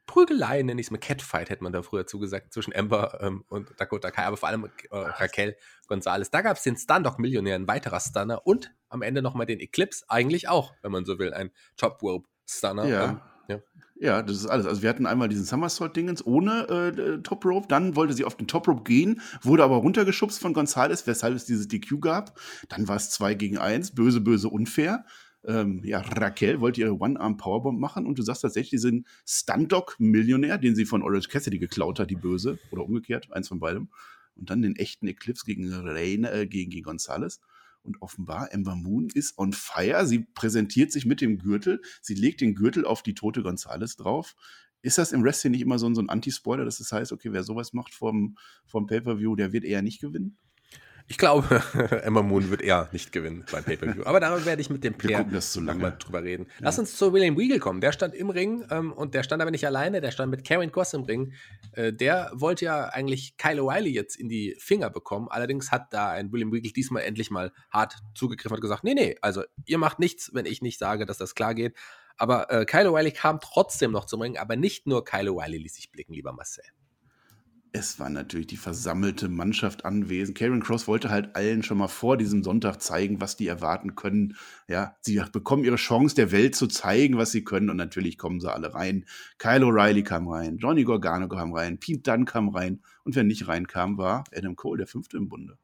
[0.05, 3.73] Prügelei, nenne ich es mal, Catfight, hätte man da früher zugesagt, zwischen Amber ähm, und
[3.77, 5.57] Dakota Kai, aber vor allem äh, Raquel
[5.87, 6.31] Gonzalez.
[6.31, 10.05] Da gab es den Stun-Dog Millionär, ein weiterer Stunner und am Ende nochmal den Eclipse,
[10.07, 12.85] eigentlich auch, wenn man so will, ein Chop Rope Stunner.
[12.85, 13.03] Ja.
[13.05, 13.59] Ähm, ja.
[13.99, 14.67] Ja, das ist alles.
[14.67, 18.47] Also wir hatten einmal diesen Somersault-Dingens ohne äh, Top Rope, dann wollte sie auf den
[18.47, 22.39] Top Rope gehen, wurde aber runtergeschubst von Gonzales, weshalb es dieses DQ gab.
[22.69, 25.03] Dann war es 2 gegen 1, böse, böse, unfair.
[25.45, 30.85] ähm, ja, Raquel wollte ihre One-Arm-Powerbomb machen und du sagst tatsächlich, diesen Stundock-Millionär, den sie
[30.85, 33.89] von Orange Cassidy geklaut hat, die Böse, oder umgekehrt, eins von beidem,
[34.35, 37.39] und dann den echten Eclipse gegen Reina, äh, gegen, gegen Gonzalez.
[37.87, 40.05] Und offenbar, Ember Moon ist on fire.
[40.05, 41.81] Sie präsentiert sich mit dem Gürtel.
[42.01, 44.35] Sie legt den Gürtel auf die tote Gonzalez drauf.
[44.81, 47.31] Ist das im Wrestling nicht immer so ein, so ein Anti-Spoiler, dass das heißt, okay,
[47.31, 50.37] wer sowas macht vom, vom Pay-Per-View, der wird eher nicht gewinnen?
[51.09, 51.63] Ich glaube,
[52.03, 54.03] Emma Moon wird eher nicht gewinnen beim Pay-Per-View.
[54.03, 56.47] Aber darüber werde ich mit dem Player mal drüber reden.
[56.47, 56.65] Ja.
[56.65, 57.79] Lass uns zu William Regal kommen.
[57.79, 60.69] Der stand im Ring ähm, und der stand aber nicht alleine, der stand mit Karen
[60.71, 61.33] Goss im Ring.
[61.71, 65.29] Äh, der wollte ja eigentlich Kyle O'Reilly jetzt in die Finger bekommen.
[65.29, 69.15] Allerdings hat da ein William Regal diesmal endlich mal hart zugegriffen und gesagt, nee, nee,
[69.21, 71.73] also ihr macht nichts, wenn ich nicht sage, dass das klar geht.
[72.17, 75.75] Aber äh, Kyle O'Reilly kam trotzdem noch zum Ring, aber nicht nur Kyle O'Reilly ließ
[75.75, 76.65] sich blicken, lieber Marcel
[77.71, 80.37] es war natürlich die versammelte Mannschaft anwesend.
[80.37, 84.35] Karen Cross wollte halt allen schon mal vor diesem Sonntag zeigen, was die erwarten können.
[84.67, 87.69] Ja, sie bekommen ihre Chance, der Welt zu zeigen, was sie können.
[87.69, 89.05] Und natürlich kommen sie alle rein.
[89.37, 92.81] Kyle O'Reilly kam rein, Johnny Gorgano kam rein, Pete Dunn kam rein.
[93.03, 95.57] Und wer nicht reinkam, war Adam Cole, der fünfte im Bunde.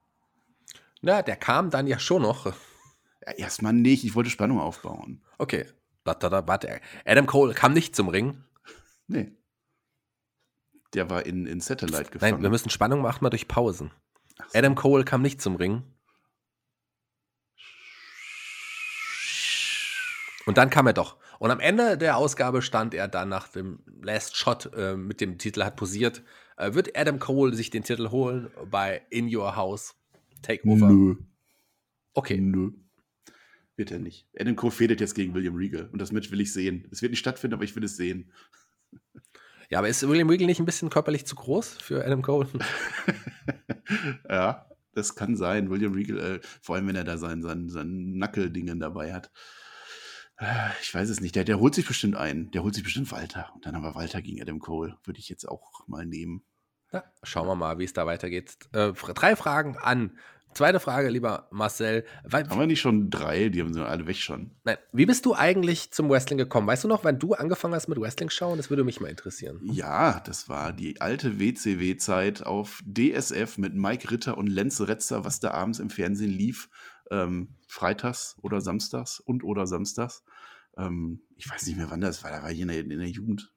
[1.01, 2.45] Na, der kam dann ja schon noch.
[2.45, 4.03] Ja, erstmal nicht.
[4.03, 5.21] Ich wollte Spannung aufbauen.
[5.37, 5.65] Okay.
[6.05, 8.43] Warte, Adam Cole kam nicht zum Ring.
[9.07, 9.31] Nee.
[10.93, 12.35] Der war in, in Satellite gefangen.
[12.35, 13.91] Nein, wir müssen Spannung machen mal durch Pausen.
[14.37, 14.59] So.
[14.59, 15.83] Adam Cole kam nicht zum Ring.
[20.45, 21.17] Und dann kam er doch.
[21.39, 25.37] Und am Ende der Ausgabe stand er dann nach dem Last Shot äh, mit dem
[25.37, 26.21] Titel hat posiert.
[26.57, 29.95] Äh, wird Adam Cole sich den Titel holen bei In Your House
[30.41, 30.89] Takeover?
[30.89, 31.15] Nö.
[32.13, 32.39] Okay.
[32.39, 32.71] Nö.
[33.75, 34.27] Wird er nicht.
[34.37, 35.89] Adam Cole fädelt jetzt gegen William Regal.
[35.91, 36.87] Und das Match will ich sehen.
[36.91, 38.31] Es wird nicht stattfinden, aber ich will es sehen.
[39.73, 42.47] Ja, aber ist William Regal nicht ein bisschen körperlich zu groß für Adam Cole?
[44.29, 45.71] ja, das kann sein.
[45.71, 49.31] William Regal, äh, vor allem wenn er da sein, sein, sein Nackeldingen dabei hat.
[50.83, 51.35] Ich weiß es nicht.
[51.35, 52.51] Der, der holt sich bestimmt ein.
[52.51, 53.51] Der holt sich bestimmt Walter.
[53.55, 54.95] Und dann haben wir Walter gegen Adam Cole.
[55.05, 56.43] Würde ich jetzt auch mal nehmen.
[56.91, 58.55] Ja, schauen wir mal, wie es da weitergeht.
[58.73, 60.19] Äh, drei Fragen an
[60.53, 62.05] Zweite Frage, lieber Marcel.
[62.31, 63.49] Haben wir nicht schon drei?
[63.49, 64.51] Die haben sie alle weg schon.
[64.63, 64.77] Nein.
[64.91, 66.67] Wie bist du eigentlich zum Wrestling gekommen?
[66.67, 68.57] Weißt du noch, wann du angefangen hast mit Wrestling schauen?
[68.57, 69.59] Das würde mich mal interessieren.
[69.63, 75.39] Ja, das war die alte WCW-Zeit auf DSF mit Mike Ritter und Lenz Retzer, was
[75.39, 76.69] da abends im Fernsehen lief.
[77.11, 80.23] Ähm, freitags oder samstags und oder samstags.
[80.77, 82.31] Ähm, ich weiß nicht mehr, wann das war.
[82.31, 83.51] Da war ich in der, in der Jugend.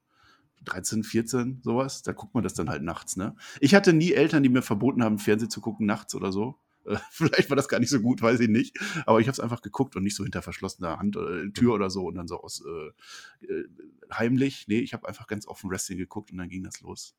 [0.65, 2.03] 13, 14, sowas.
[2.03, 3.37] Da guckt man das dann halt nachts, ne?
[3.61, 6.59] Ich hatte nie Eltern, die mir verboten haben, Fernsehen zu gucken nachts oder so.
[7.11, 8.79] Vielleicht war das gar nicht so gut, weiß ich nicht.
[9.07, 11.91] Aber ich habe es einfach geguckt und nicht so hinter verschlossener Hand, äh, Tür oder
[11.91, 13.65] so und dann so aus äh, äh,
[14.13, 14.67] heimlich.
[14.69, 17.15] Nee, ich habe einfach ganz offen Wrestling geguckt und dann ging das los.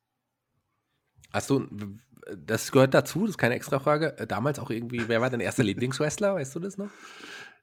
[1.33, 1.67] Hast du,
[2.37, 4.17] das gehört dazu, das ist keine extra Frage.
[4.17, 6.35] Äh, damals auch irgendwie, wer war dein erster Lieblingswrestler?
[6.35, 6.89] Weißt du das noch?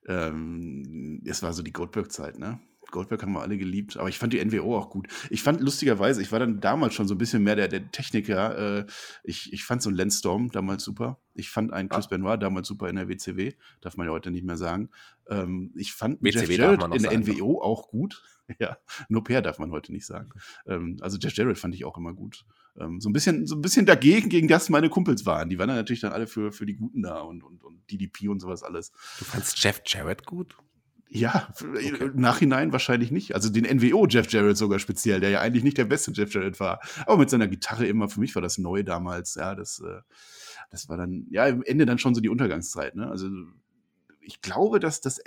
[0.07, 2.61] Ähm, es war so die Goldberg-Zeit, ne?
[2.95, 5.09] Goldberg haben wir alle geliebt, aber ich fand die NWO auch gut.
[5.29, 8.79] Ich fand lustigerweise, ich war dann damals schon so ein bisschen mehr der, der Techniker.
[8.79, 8.87] Äh,
[9.25, 11.19] ich, ich fand so einen Lance Storm damals super.
[11.35, 12.09] Ich fand einen Chris ah.
[12.11, 13.53] Benoit damals super in der WCW.
[13.81, 14.91] Darf man ja heute nicht mehr sagen.
[15.29, 18.23] Ähm, ich fand WCW Jeff Jarrett in der sagen, NWO auch gut.
[18.61, 18.79] ja,
[19.09, 20.31] nur Per darf man heute nicht sagen.
[20.67, 22.45] Ähm, also Jeff Jarrett fand ich auch immer gut.
[22.79, 25.49] Ähm, so, ein bisschen, so ein bisschen dagegen, gegen das meine Kumpels waren.
[25.49, 28.29] Die waren dann natürlich dann alle für, für die Guten da und, und, und DDP
[28.29, 28.93] und sowas alles.
[29.19, 30.57] Du fandst Jeff Jarrett gut?
[31.17, 31.95] Ja, okay.
[32.01, 33.37] im Nachhinein wahrscheinlich nicht.
[33.37, 36.59] Also den NWO Jeff Jarrett sogar speziell, der ja eigentlich nicht der beste Jeff Jarrett
[36.59, 36.81] war.
[37.07, 39.37] Aber mit seiner Gitarre immer, für mich war das neu damals.
[39.37, 40.01] Ja, das, äh,
[40.71, 42.97] das war dann, ja, im Ende dann schon so die Untergangszeit.
[42.97, 43.09] Ne?
[43.09, 43.29] Also
[44.21, 45.19] ich glaube, dass das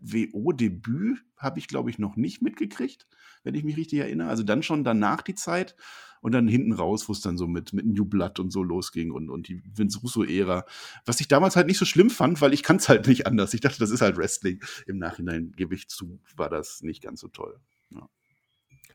[0.00, 3.06] NWO-Debüt habe ich, glaube ich, noch nicht mitgekriegt,
[3.42, 4.28] wenn ich mich richtig erinnere.
[4.28, 5.76] Also dann schon danach die Zeit
[6.20, 9.12] und dann hinten raus, wo es dann so mit, mit New Blood und so losging
[9.12, 10.64] und, und die Vince Russo-Ära.
[11.04, 13.54] Was ich damals halt nicht so schlimm fand, weil ich kann es halt nicht anders.
[13.54, 14.60] Ich dachte, das ist halt Wrestling.
[14.86, 17.60] Im Nachhinein gebe ich zu, war das nicht ganz so toll.
[17.90, 18.08] Ja.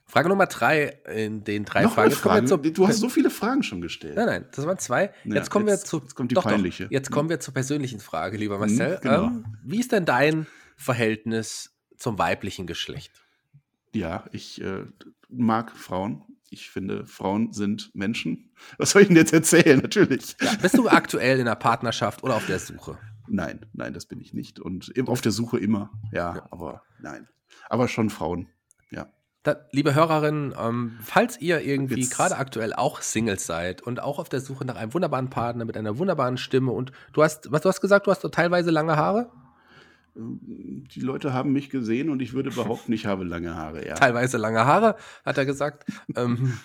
[0.06, 2.12] Frage Nummer drei in den drei Noch Fragen.
[2.12, 2.46] Frage.
[2.46, 4.16] Zur, du hast so viele Fragen schon gestellt.
[4.18, 5.14] Nein, nein, das waren zwei.
[5.24, 6.00] Ja, jetzt kommen jetzt, wir zu.
[6.02, 6.84] Jetzt kommt die doch, peinliche.
[6.84, 9.00] Doch, jetzt kommen wir zur persönlichen Frage, lieber mhm, Marcel.
[9.02, 9.28] genau.
[9.28, 10.46] ähm, wie ist denn dein
[10.78, 13.12] Verhältnis zum weiblichen Geschlecht?
[13.94, 14.86] Ja, ich äh,
[15.30, 18.52] mag Frauen ich finde, Frauen sind Menschen.
[18.78, 19.80] Was soll ich denn jetzt erzählen?
[19.80, 20.38] Natürlich.
[20.40, 22.98] Ja, bist du aktuell in einer Partnerschaft oder auf der Suche?
[23.28, 24.60] Nein, nein, das bin ich nicht.
[24.60, 26.48] Und auf der Suche immer, ja, ja.
[26.52, 27.28] aber nein.
[27.70, 28.48] Aber schon Frauen,
[28.92, 29.08] ja.
[29.44, 34.30] Da, liebe Hörerinnen, ähm, falls ihr irgendwie gerade aktuell auch Singles seid und auch auf
[34.30, 37.70] der Suche nach einem wunderbaren Partner mit einer wunderbaren Stimme und du hast, was du
[37.70, 39.32] hast gesagt, du hast so teilweise lange Haare?
[40.16, 43.96] Die Leute haben mich gesehen und ich würde behaupten, ich habe lange Haare, ja.
[43.96, 44.96] Teilweise lange Haare,
[45.26, 45.90] hat er gesagt.
[46.16, 46.54] ähm.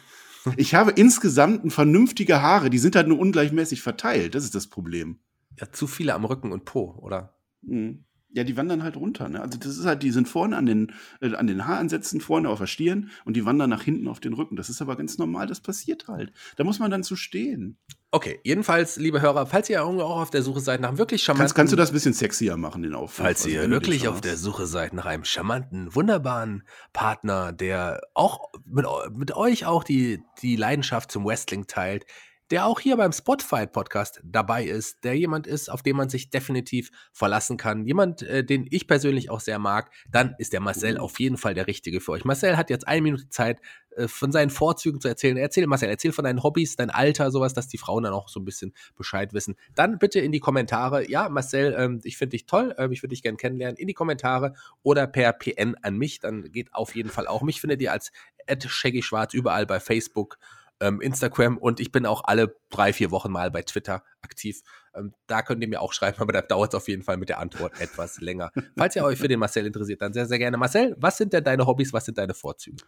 [0.56, 4.34] Ich habe insgesamt vernünftige Haare, die sind halt nur ungleichmäßig verteilt.
[4.34, 5.18] Das ist das Problem.
[5.58, 7.34] Ja, zu viele am Rücken und Po, oder?
[7.62, 8.04] Mhm.
[8.30, 9.28] Ja, die wandern halt runter.
[9.28, 9.40] Ne?
[9.40, 12.58] Also das ist halt, die sind vorne an den, äh, an den Haaransätzen, vorne auf
[12.58, 14.56] der Stirn und die wandern nach hinten auf den Rücken.
[14.56, 16.32] Das ist aber ganz normal, das passiert halt.
[16.56, 17.78] Da muss man dann zu stehen.
[18.10, 21.42] Okay, jedenfalls, liebe Hörer, falls ihr auch auf der Suche seid nach einem wirklich charmanten...
[21.42, 23.16] Kannst, kannst du das ein bisschen sexier machen, den Aufruf?
[23.16, 24.38] Falls Also ihr wirklich auf der.
[24.38, 26.62] Suche seid nach einem charmanten, wunderbaren
[26.94, 32.06] Partner, der auch mit, mit euch auch die, die Leidenschaft zum Wrestling teilt,
[32.50, 36.90] der auch hier beim Spotify-Podcast dabei ist, der jemand ist, auf den man sich definitiv
[37.12, 41.20] verlassen kann, jemand, äh, den ich persönlich auch sehr mag, dann ist der Marcel auf
[41.20, 42.24] jeden Fall der Richtige für euch.
[42.24, 43.60] Marcel hat jetzt eine Minute Zeit,
[43.98, 45.36] äh, von seinen Vorzügen zu erzählen.
[45.36, 48.40] Erzähl, Marcel, erzähl von deinen Hobbys, dein Alter, sowas, dass die Frauen dann auch so
[48.40, 49.56] ein bisschen Bescheid wissen.
[49.74, 53.14] Dann bitte in die Kommentare, ja, Marcel, ähm, ich finde dich toll, ähm, ich würde
[53.14, 57.10] dich gerne kennenlernen, in die Kommentare oder per PN an mich, dann geht auf jeden
[57.10, 57.42] Fall auch.
[57.42, 58.12] Mich findet ihr als
[58.46, 60.38] @shaggyschwarz überall bei Facebook,
[60.80, 64.62] ähm, Instagram und ich bin auch alle drei, vier Wochen mal bei Twitter aktiv.
[64.94, 67.28] Ähm, da könnt ihr mir auch schreiben, aber da dauert es auf jeden Fall mit
[67.28, 68.50] der Antwort etwas länger.
[68.76, 70.56] Falls ihr euch für den Marcel interessiert, dann sehr, sehr gerne.
[70.56, 72.82] Marcel, was sind denn deine Hobbys, was sind deine Vorzüge?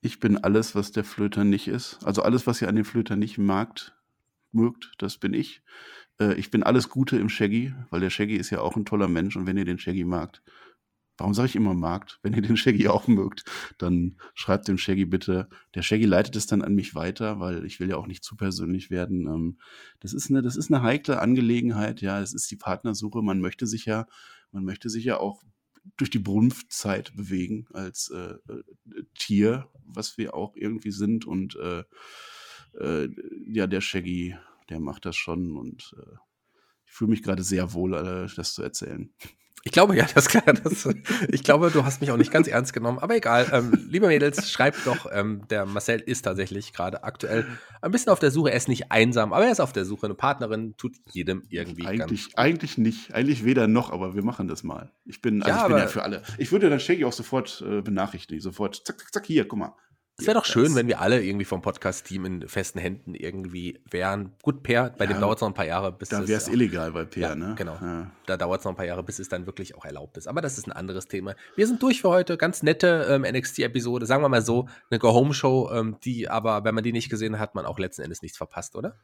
[0.00, 1.98] Ich bin alles, was der Flöter nicht ist.
[2.04, 3.94] Also alles, was ihr an dem Flöter nicht magt,
[4.52, 5.62] mögt, das bin ich.
[6.20, 9.08] Äh, ich bin alles Gute im Shaggy, weil der Shaggy ist ja auch ein toller
[9.08, 10.42] Mensch und wenn ihr den Shaggy magt,
[11.16, 12.18] warum sage ich immer magt?
[12.22, 13.44] Wenn ihr den Shaggy auch mögt,
[13.78, 15.48] dann schreibt dem Shaggy bitte.
[15.74, 18.36] Der Shaggy leitet es dann an mich weiter, weil ich will ja auch nicht zu
[18.36, 19.26] persönlich werden.
[19.26, 19.58] Ähm,
[20.00, 22.00] das ist eine, das ist eine heikle Angelegenheit.
[22.00, 23.22] Ja, es ist die Partnersuche.
[23.22, 24.06] Man möchte sich ja,
[24.52, 25.42] man möchte sich ja auch
[25.96, 28.62] durch die Brunftzeit bewegen als äh, äh,
[29.18, 31.24] Tier, was wir auch irgendwie sind.
[31.24, 31.84] Und äh,
[32.78, 33.08] äh,
[33.46, 34.36] ja, der Shaggy,
[34.68, 36.16] der macht das schon und äh,
[36.86, 39.12] ich fühle mich gerade sehr wohl, äh, das zu erzählen.
[39.66, 40.88] Ich glaube, ja, das, das
[41.28, 43.48] ich glaube, du hast mich auch nicht ganz ernst genommen, aber egal.
[43.52, 47.44] Ähm, liebe Mädels, schreibt doch, ähm, der Marcel ist tatsächlich gerade aktuell
[47.82, 48.52] ein bisschen auf der Suche.
[48.52, 50.06] Er ist nicht einsam, aber er ist auf der Suche.
[50.06, 53.12] Eine Partnerin tut jedem irgendwie ganz Eigentlich, eigentlich nicht.
[53.12, 54.92] Eigentlich weder noch, aber wir machen das mal.
[55.04, 56.22] Ich bin, also Ja, ich bin ja für alle.
[56.38, 58.40] Ich würde dann Shaggy auch sofort äh, benachrichtigen.
[58.40, 59.74] Sofort, zack, zack, zack, hier, guck mal.
[60.18, 64.32] Es wäre doch schön, wenn wir alle irgendwie vom Podcast-Team in festen Händen irgendwie wären.
[64.42, 66.38] Gut, Per, bei Ja, dem dauert es noch ein paar Jahre, bis Da es wäre
[66.40, 67.54] es illegal bei Peer, Ja, ne?
[67.58, 67.74] genau.
[67.74, 68.10] Ja.
[68.24, 70.26] Da dauert es noch ein paar Jahre, bis es dann wirklich auch erlaubt ist.
[70.26, 71.34] Aber das ist ein anderes Thema.
[71.54, 72.38] Wir sind durch für heute.
[72.38, 74.06] Ganz nette ähm, NXT-Episode.
[74.06, 77.54] Sagen wir mal so, eine Go-Home-Show, ähm, die aber, wenn man die nicht gesehen hat,
[77.54, 78.96] man auch letzten Endes nichts verpasst, oder?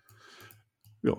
[1.03, 1.15] ja.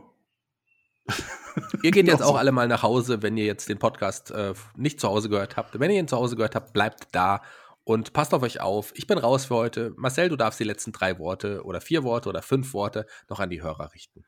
[1.83, 4.99] Ihr geht jetzt auch alle mal nach Hause, wenn ihr jetzt den Podcast äh, nicht
[4.99, 5.79] zu Hause gehört habt.
[5.79, 7.41] Wenn ihr ihn zu Hause gehört habt, bleibt da
[7.83, 8.93] und passt auf euch auf.
[8.95, 9.93] Ich bin raus für heute.
[9.97, 13.49] Marcel, du darfst die letzten drei Worte oder vier Worte oder fünf Worte noch an
[13.49, 14.23] die Hörer richten.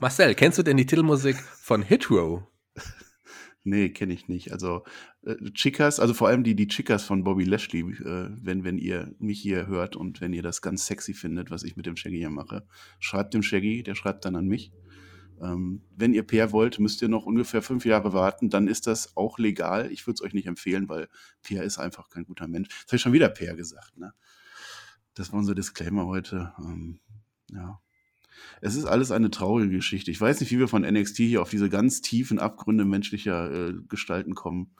[0.00, 2.42] Marcel, kennst du denn die Titelmusik von Hit Row?
[3.68, 4.52] Nee, kenne ich nicht.
[4.52, 4.84] Also
[5.24, 9.12] äh, Chicas, also vor allem die, die Chicas von Bobby Lashley, äh, wenn, wenn ihr
[9.18, 12.18] mich hier hört und wenn ihr das ganz sexy findet, was ich mit dem Shaggy
[12.18, 12.64] hier mache,
[13.00, 14.70] schreibt dem Shaggy, der schreibt dann an mich.
[15.40, 19.16] Ähm, wenn ihr Peer wollt, müsst ihr noch ungefähr fünf Jahre warten, dann ist das
[19.16, 19.90] auch legal.
[19.92, 21.08] Ich würde es euch nicht empfehlen, weil
[21.42, 22.68] Peer ist einfach kein guter Mensch.
[22.68, 24.12] Das habe ich schon wieder Peer gesagt, ne?
[25.14, 26.52] Das war unser Disclaimer heute.
[26.58, 27.00] Ähm,
[27.50, 27.80] ja.
[28.60, 30.10] Es ist alles eine traurige Geschichte.
[30.10, 33.74] Ich weiß nicht, wie wir von NXT hier auf diese ganz tiefen Abgründe menschlicher äh,
[33.88, 34.74] Gestalten kommen.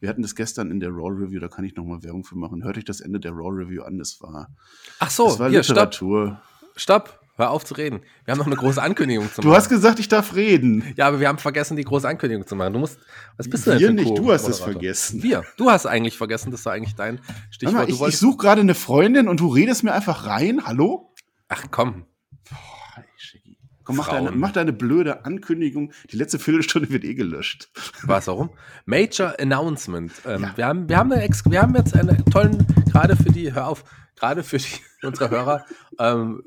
[0.00, 2.62] Wir hatten das gestern in der Raw Review, da kann ich nochmal Werbung für machen.
[2.62, 4.54] Hört euch das Ende der Raw Review an, das war,
[4.98, 6.42] Ach so, das war hier, stopp, Literatur.
[6.76, 7.23] stopp.
[7.36, 8.00] Hör auf zu reden.
[8.24, 9.56] Wir haben noch eine große Ankündigung zu Du machen.
[9.56, 10.84] hast gesagt, ich darf reden.
[10.96, 12.72] ja, aber wir haben vergessen, die große Ankündigung zu machen.
[12.74, 12.98] Du musst,
[13.36, 15.22] was bist du denn Wir nicht, du hast es vergessen.
[15.22, 15.42] Wir.
[15.56, 17.20] Du hast eigentlich vergessen, das war eigentlich dein
[17.50, 17.74] Stichwort.
[17.74, 20.64] mal, du ich, ich suche gerade eine Freundin und du redest mir einfach rein.
[20.64, 21.12] Hallo?
[21.48, 22.06] ach komm,
[22.50, 22.56] Boah,
[22.96, 23.56] ey.
[23.82, 25.92] Komm, mach deine, mach deine blöde Ankündigung.
[26.10, 27.68] Die letzte Viertelstunde wird eh gelöscht.
[28.04, 28.50] was warum?
[28.86, 30.10] Major Announcement.
[30.24, 30.52] Ähm, Ja.
[30.56, 33.66] wir, haben, wir, haben eine Ex wir haben jetzt einen tollen, gerade für die, hör
[33.66, 33.84] auf,
[34.16, 34.66] gerade für die,
[35.02, 35.64] unsere Hörer,
[35.98, 36.42] ähm,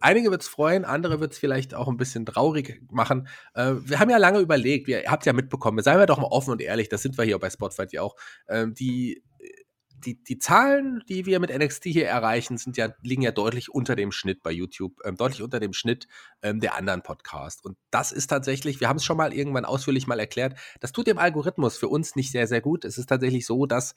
[0.00, 3.28] einige wird es freuen, andere wird es vielleicht auch ein bisschen traurig machen.
[3.54, 6.50] Äh, wir haben ja lange überlegt, ihr habt ja mitbekommen, seien wir doch mal offen
[6.50, 8.16] und ehrlich, das sind wir hier bei Spotify ja auch,
[8.48, 9.22] ähm, die
[10.04, 13.96] die, die Zahlen, die wir mit NXT hier erreichen, sind ja, liegen ja deutlich unter
[13.96, 16.06] dem Schnitt bei YouTube, ähm, deutlich unter dem Schnitt
[16.42, 17.62] ähm, der anderen Podcasts.
[17.64, 21.06] Und das ist tatsächlich, wir haben es schon mal irgendwann ausführlich mal erklärt, das tut
[21.06, 22.84] dem Algorithmus für uns nicht sehr, sehr gut.
[22.84, 23.94] Es ist tatsächlich so, dass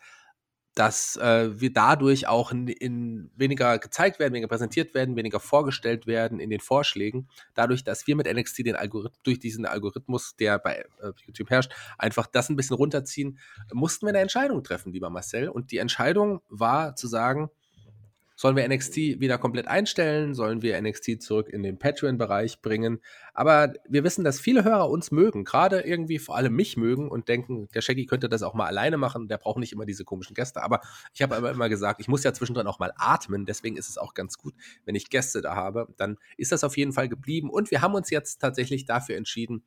[0.76, 6.06] dass äh, wir dadurch auch in, in weniger gezeigt werden, weniger präsentiert werden, weniger vorgestellt
[6.06, 7.30] werden in den Vorschlägen.
[7.54, 11.74] Dadurch, dass wir mit NXT den Algorithmus, durch diesen Algorithmus, der bei äh, YouTube herrscht,
[11.98, 13.40] einfach das ein bisschen runterziehen,
[13.72, 15.48] mussten wir eine Entscheidung treffen, lieber Marcel.
[15.48, 17.50] Und die Entscheidung war zu sagen,
[18.36, 20.34] Sollen wir NXT wieder komplett einstellen?
[20.34, 23.00] Sollen wir NXT zurück in den Patreon-Bereich bringen?
[23.34, 27.30] Aber wir wissen, dass viele Hörer uns mögen, gerade irgendwie vor allem mich mögen und
[27.30, 30.34] denken, der Shaggy könnte das auch mal alleine machen, der braucht nicht immer diese komischen
[30.34, 30.64] Gäste.
[30.64, 30.82] Aber
[31.14, 33.98] ich habe aber immer gesagt, ich muss ja zwischendrin auch mal atmen, deswegen ist es
[33.98, 35.88] auch ganz gut, wenn ich Gäste da habe.
[35.98, 39.64] Dann ist das auf jeden Fall geblieben und wir haben uns jetzt tatsächlich dafür entschieden,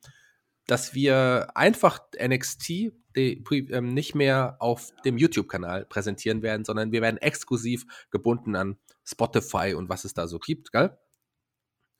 [0.69, 7.01] dass wir einfach NXT die, ähm, nicht mehr auf dem YouTube-Kanal präsentieren werden, sondern wir
[7.01, 10.97] werden exklusiv gebunden an Spotify und was es da so gibt, gell?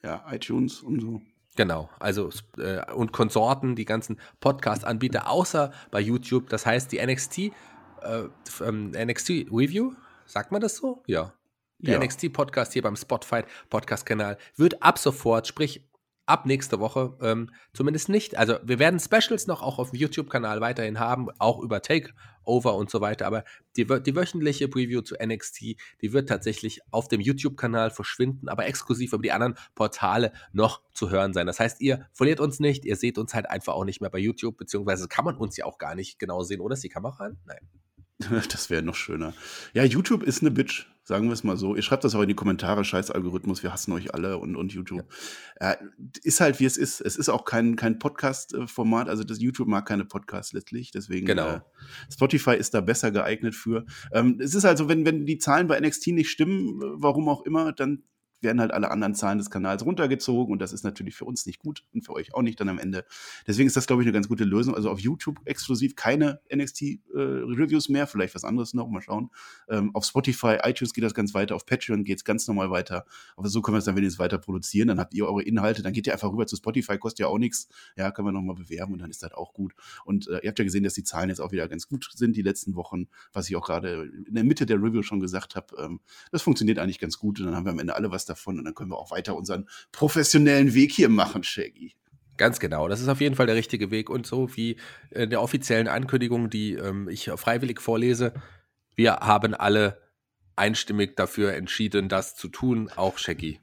[0.03, 1.21] Ja, iTunes und so.
[1.55, 6.49] Genau, also äh, und Konsorten, die ganzen Podcast-Anbieter, außer bei YouTube.
[6.49, 7.51] Das heißt, die NXT, äh,
[8.61, 9.93] ähm, NXT Review,
[10.25, 11.03] sagt man das so?
[11.07, 11.33] Ja.
[11.79, 12.03] Der ja.
[12.03, 15.88] NXT-Podcast hier beim Spotify Podcast-Kanal wird ab sofort, sprich
[16.29, 18.37] ab nächste Woche ähm, zumindest nicht.
[18.37, 22.89] Also wir werden Specials noch auch auf dem YouTube-Kanal weiterhin haben, auch über Takeover und
[22.89, 23.25] so weiter.
[23.25, 23.43] Aber
[23.75, 25.61] die, die wöchentliche Preview zu NXT,
[26.01, 31.09] die wird tatsächlich auf dem YouTube-Kanal verschwinden, aber exklusiv über die anderen Portale noch zu
[31.09, 31.47] hören sein.
[31.47, 34.19] Das heißt, ihr verliert uns nicht, ihr seht uns halt einfach auch nicht mehr bei
[34.19, 37.25] YouTube, beziehungsweise kann man uns ja auch gar nicht genau sehen, oder ist die Kamera
[37.25, 37.37] an?
[37.45, 37.67] Nein.
[38.51, 39.33] Das wäre noch schöner.
[39.73, 41.75] Ja, YouTube ist eine Bitch, sagen wir es mal so.
[41.75, 44.71] Ihr schreibt das auch in die Kommentare, scheiß Algorithmus, wir hassen euch alle und, und
[44.71, 45.03] YouTube.
[45.59, 45.71] Ja.
[45.71, 45.77] Äh,
[46.21, 47.01] ist halt, wie es ist.
[47.01, 51.47] Es ist auch kein, kein Podcast-Format, also das YouTube mag keine Podcasts letztlich, deswegen genau.
[51.47, 51.61] äh,
[52.13, 53.87] Spotify ist da besser geeignet für.
[54.13, 57.73] Ähm, es ist also, wenn, wenn die Zahlen bei NXT nicht stimmen, warum auch immer,
[57.73, 58.03] dann
[58.41, 61.59] werden halt alle anderen Zahlen des Kanals runtergezogen und das ist natürlich für uns nicht
[61.59, 63.05] gut und für euch auch nicht dann am Ende.
[63.47, 64.75] Deswegen ist das, glaube ich, eine ganz gute Lösung.
[64.75, 69.29] Also auf YouTube exklusiv keine NXT-Reviews äh, mehr, vielleicht was anderes noch, mal schauen.
[69.67, 73.05] Ähm, auf Spotify, iTunes geht das ganz weiter, auf Patreon geht es ganz normal weiter.
[73.35, 74.87] Aber so können wir es dann wenigstens weiter produzieren.
[74.87, 77.37] Dann habt ihr eure Inhalte, dann geht ihr einfach rüber zu Spotify, kostet ja auch
[77.37, 77.67] nichts.
[77.97, 79.73] Ja, können wir nochmal bewerben und dann ist das auch gut.
[80.05, 82.35] Und äh, ihr habt ja gesehen, dass die Zahlen jetzt auch wieder ganz gut sind
[82.35, 85.75] die letzten Wochen, was ich auch gerade in der Mitte der Review schon gesagt habe.
[85.77, 85.99] Ähm,
[86.31, 88.65] das funktioniert eigentlich ganz gut und dann haben wir am Ende alle was davon und
[88.65, 91.93] dann können wir auch weiter unseren professionellen Weg hier machen, Shaggy.
[92.37, 94.77] Ganz genau, das ist auf jeden Fall der richtige Weg und so wie
[95.11, 98.33] in der offiziellen Ankündigung, die ähm, ich freiwillig vorlese,
[98.95, 100.01] wir haben alle
[100.55, 103.59] einstimmig dafür entschieden, das zu tun, auch Shaggy.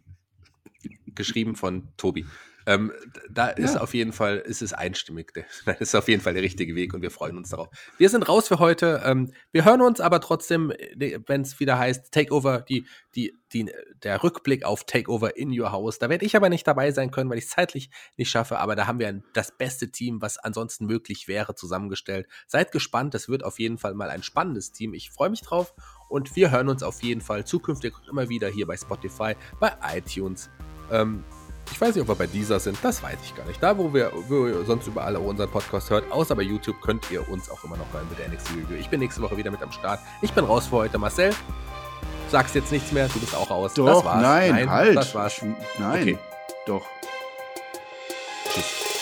[1.14, 2.26] Geschrieben von Tobi.
[2.66, 2.92] Ähm,
[3.30, 3.80] da ist ja.
[3.80, 5.32] auf jeden Fall, ist es einstimmig.
[5.66, 7.68] Das ist auf jeden Fall der richtige Weg und wir freuen uns darauf.
[7.98, 9.02] Wir sind raus für heute.
[9.04, 13.70] Ähm, wir hören uns aber trotzdem, äh, wenn es wieder heißt, Takeover, die, die, die,
[14.02, 15.98] der Rückblick auf Takeover in Your House.
[15.98, 18.58] Da werde ich aber nicht dabei sein können, weil ich es zeitlich nicht schaffe.
[18.58, 22.26] Aber da haben wir das beste Team, was ansonsten möglich wäre, zusammengestellt.
[22.46, 24.94] Seid gespannt, das wird auf jeden Fall mal ein spannendes Team.
[24.94, 25.74] Ich freue mich drauf
[26.08, 30.50] und wir hören uns auf jeden Fall zukünftig immer wieder hier bei Spotify, bei iTunes.
[30.90, 31.24] Ähm,
[31.70, 33.62] ich weiß nicht, ob wir bei dieser sind, das weiß ich gar nicht.
[33.62, 37.28] Da, wo wir, wo ihr sonst überall unseren Podcast hört, außer bei YouTube, könnt ihr
[37.28, 38.76] uns auch immer noch hören mit der NXT Review.
[38.78, 40.00] Ich bin nächste Woche wieder mit am Start.
[40.22, 40.98] Ich bin raus für heute.
[40.98, 41.32] Marcel,
[42.28, 43.74] sagst jetzt nichts mehr, du bist auch raus.
[43.74, 44.22] Doch, das war's.
[44.22, 44.96] Nein, nein, halt.
[44.96, 45.40] Das war's.
[45.78, 46.18] Nein, okay.
[46.66, 46.82] doch.
[48.52, 48.95] Tschüss.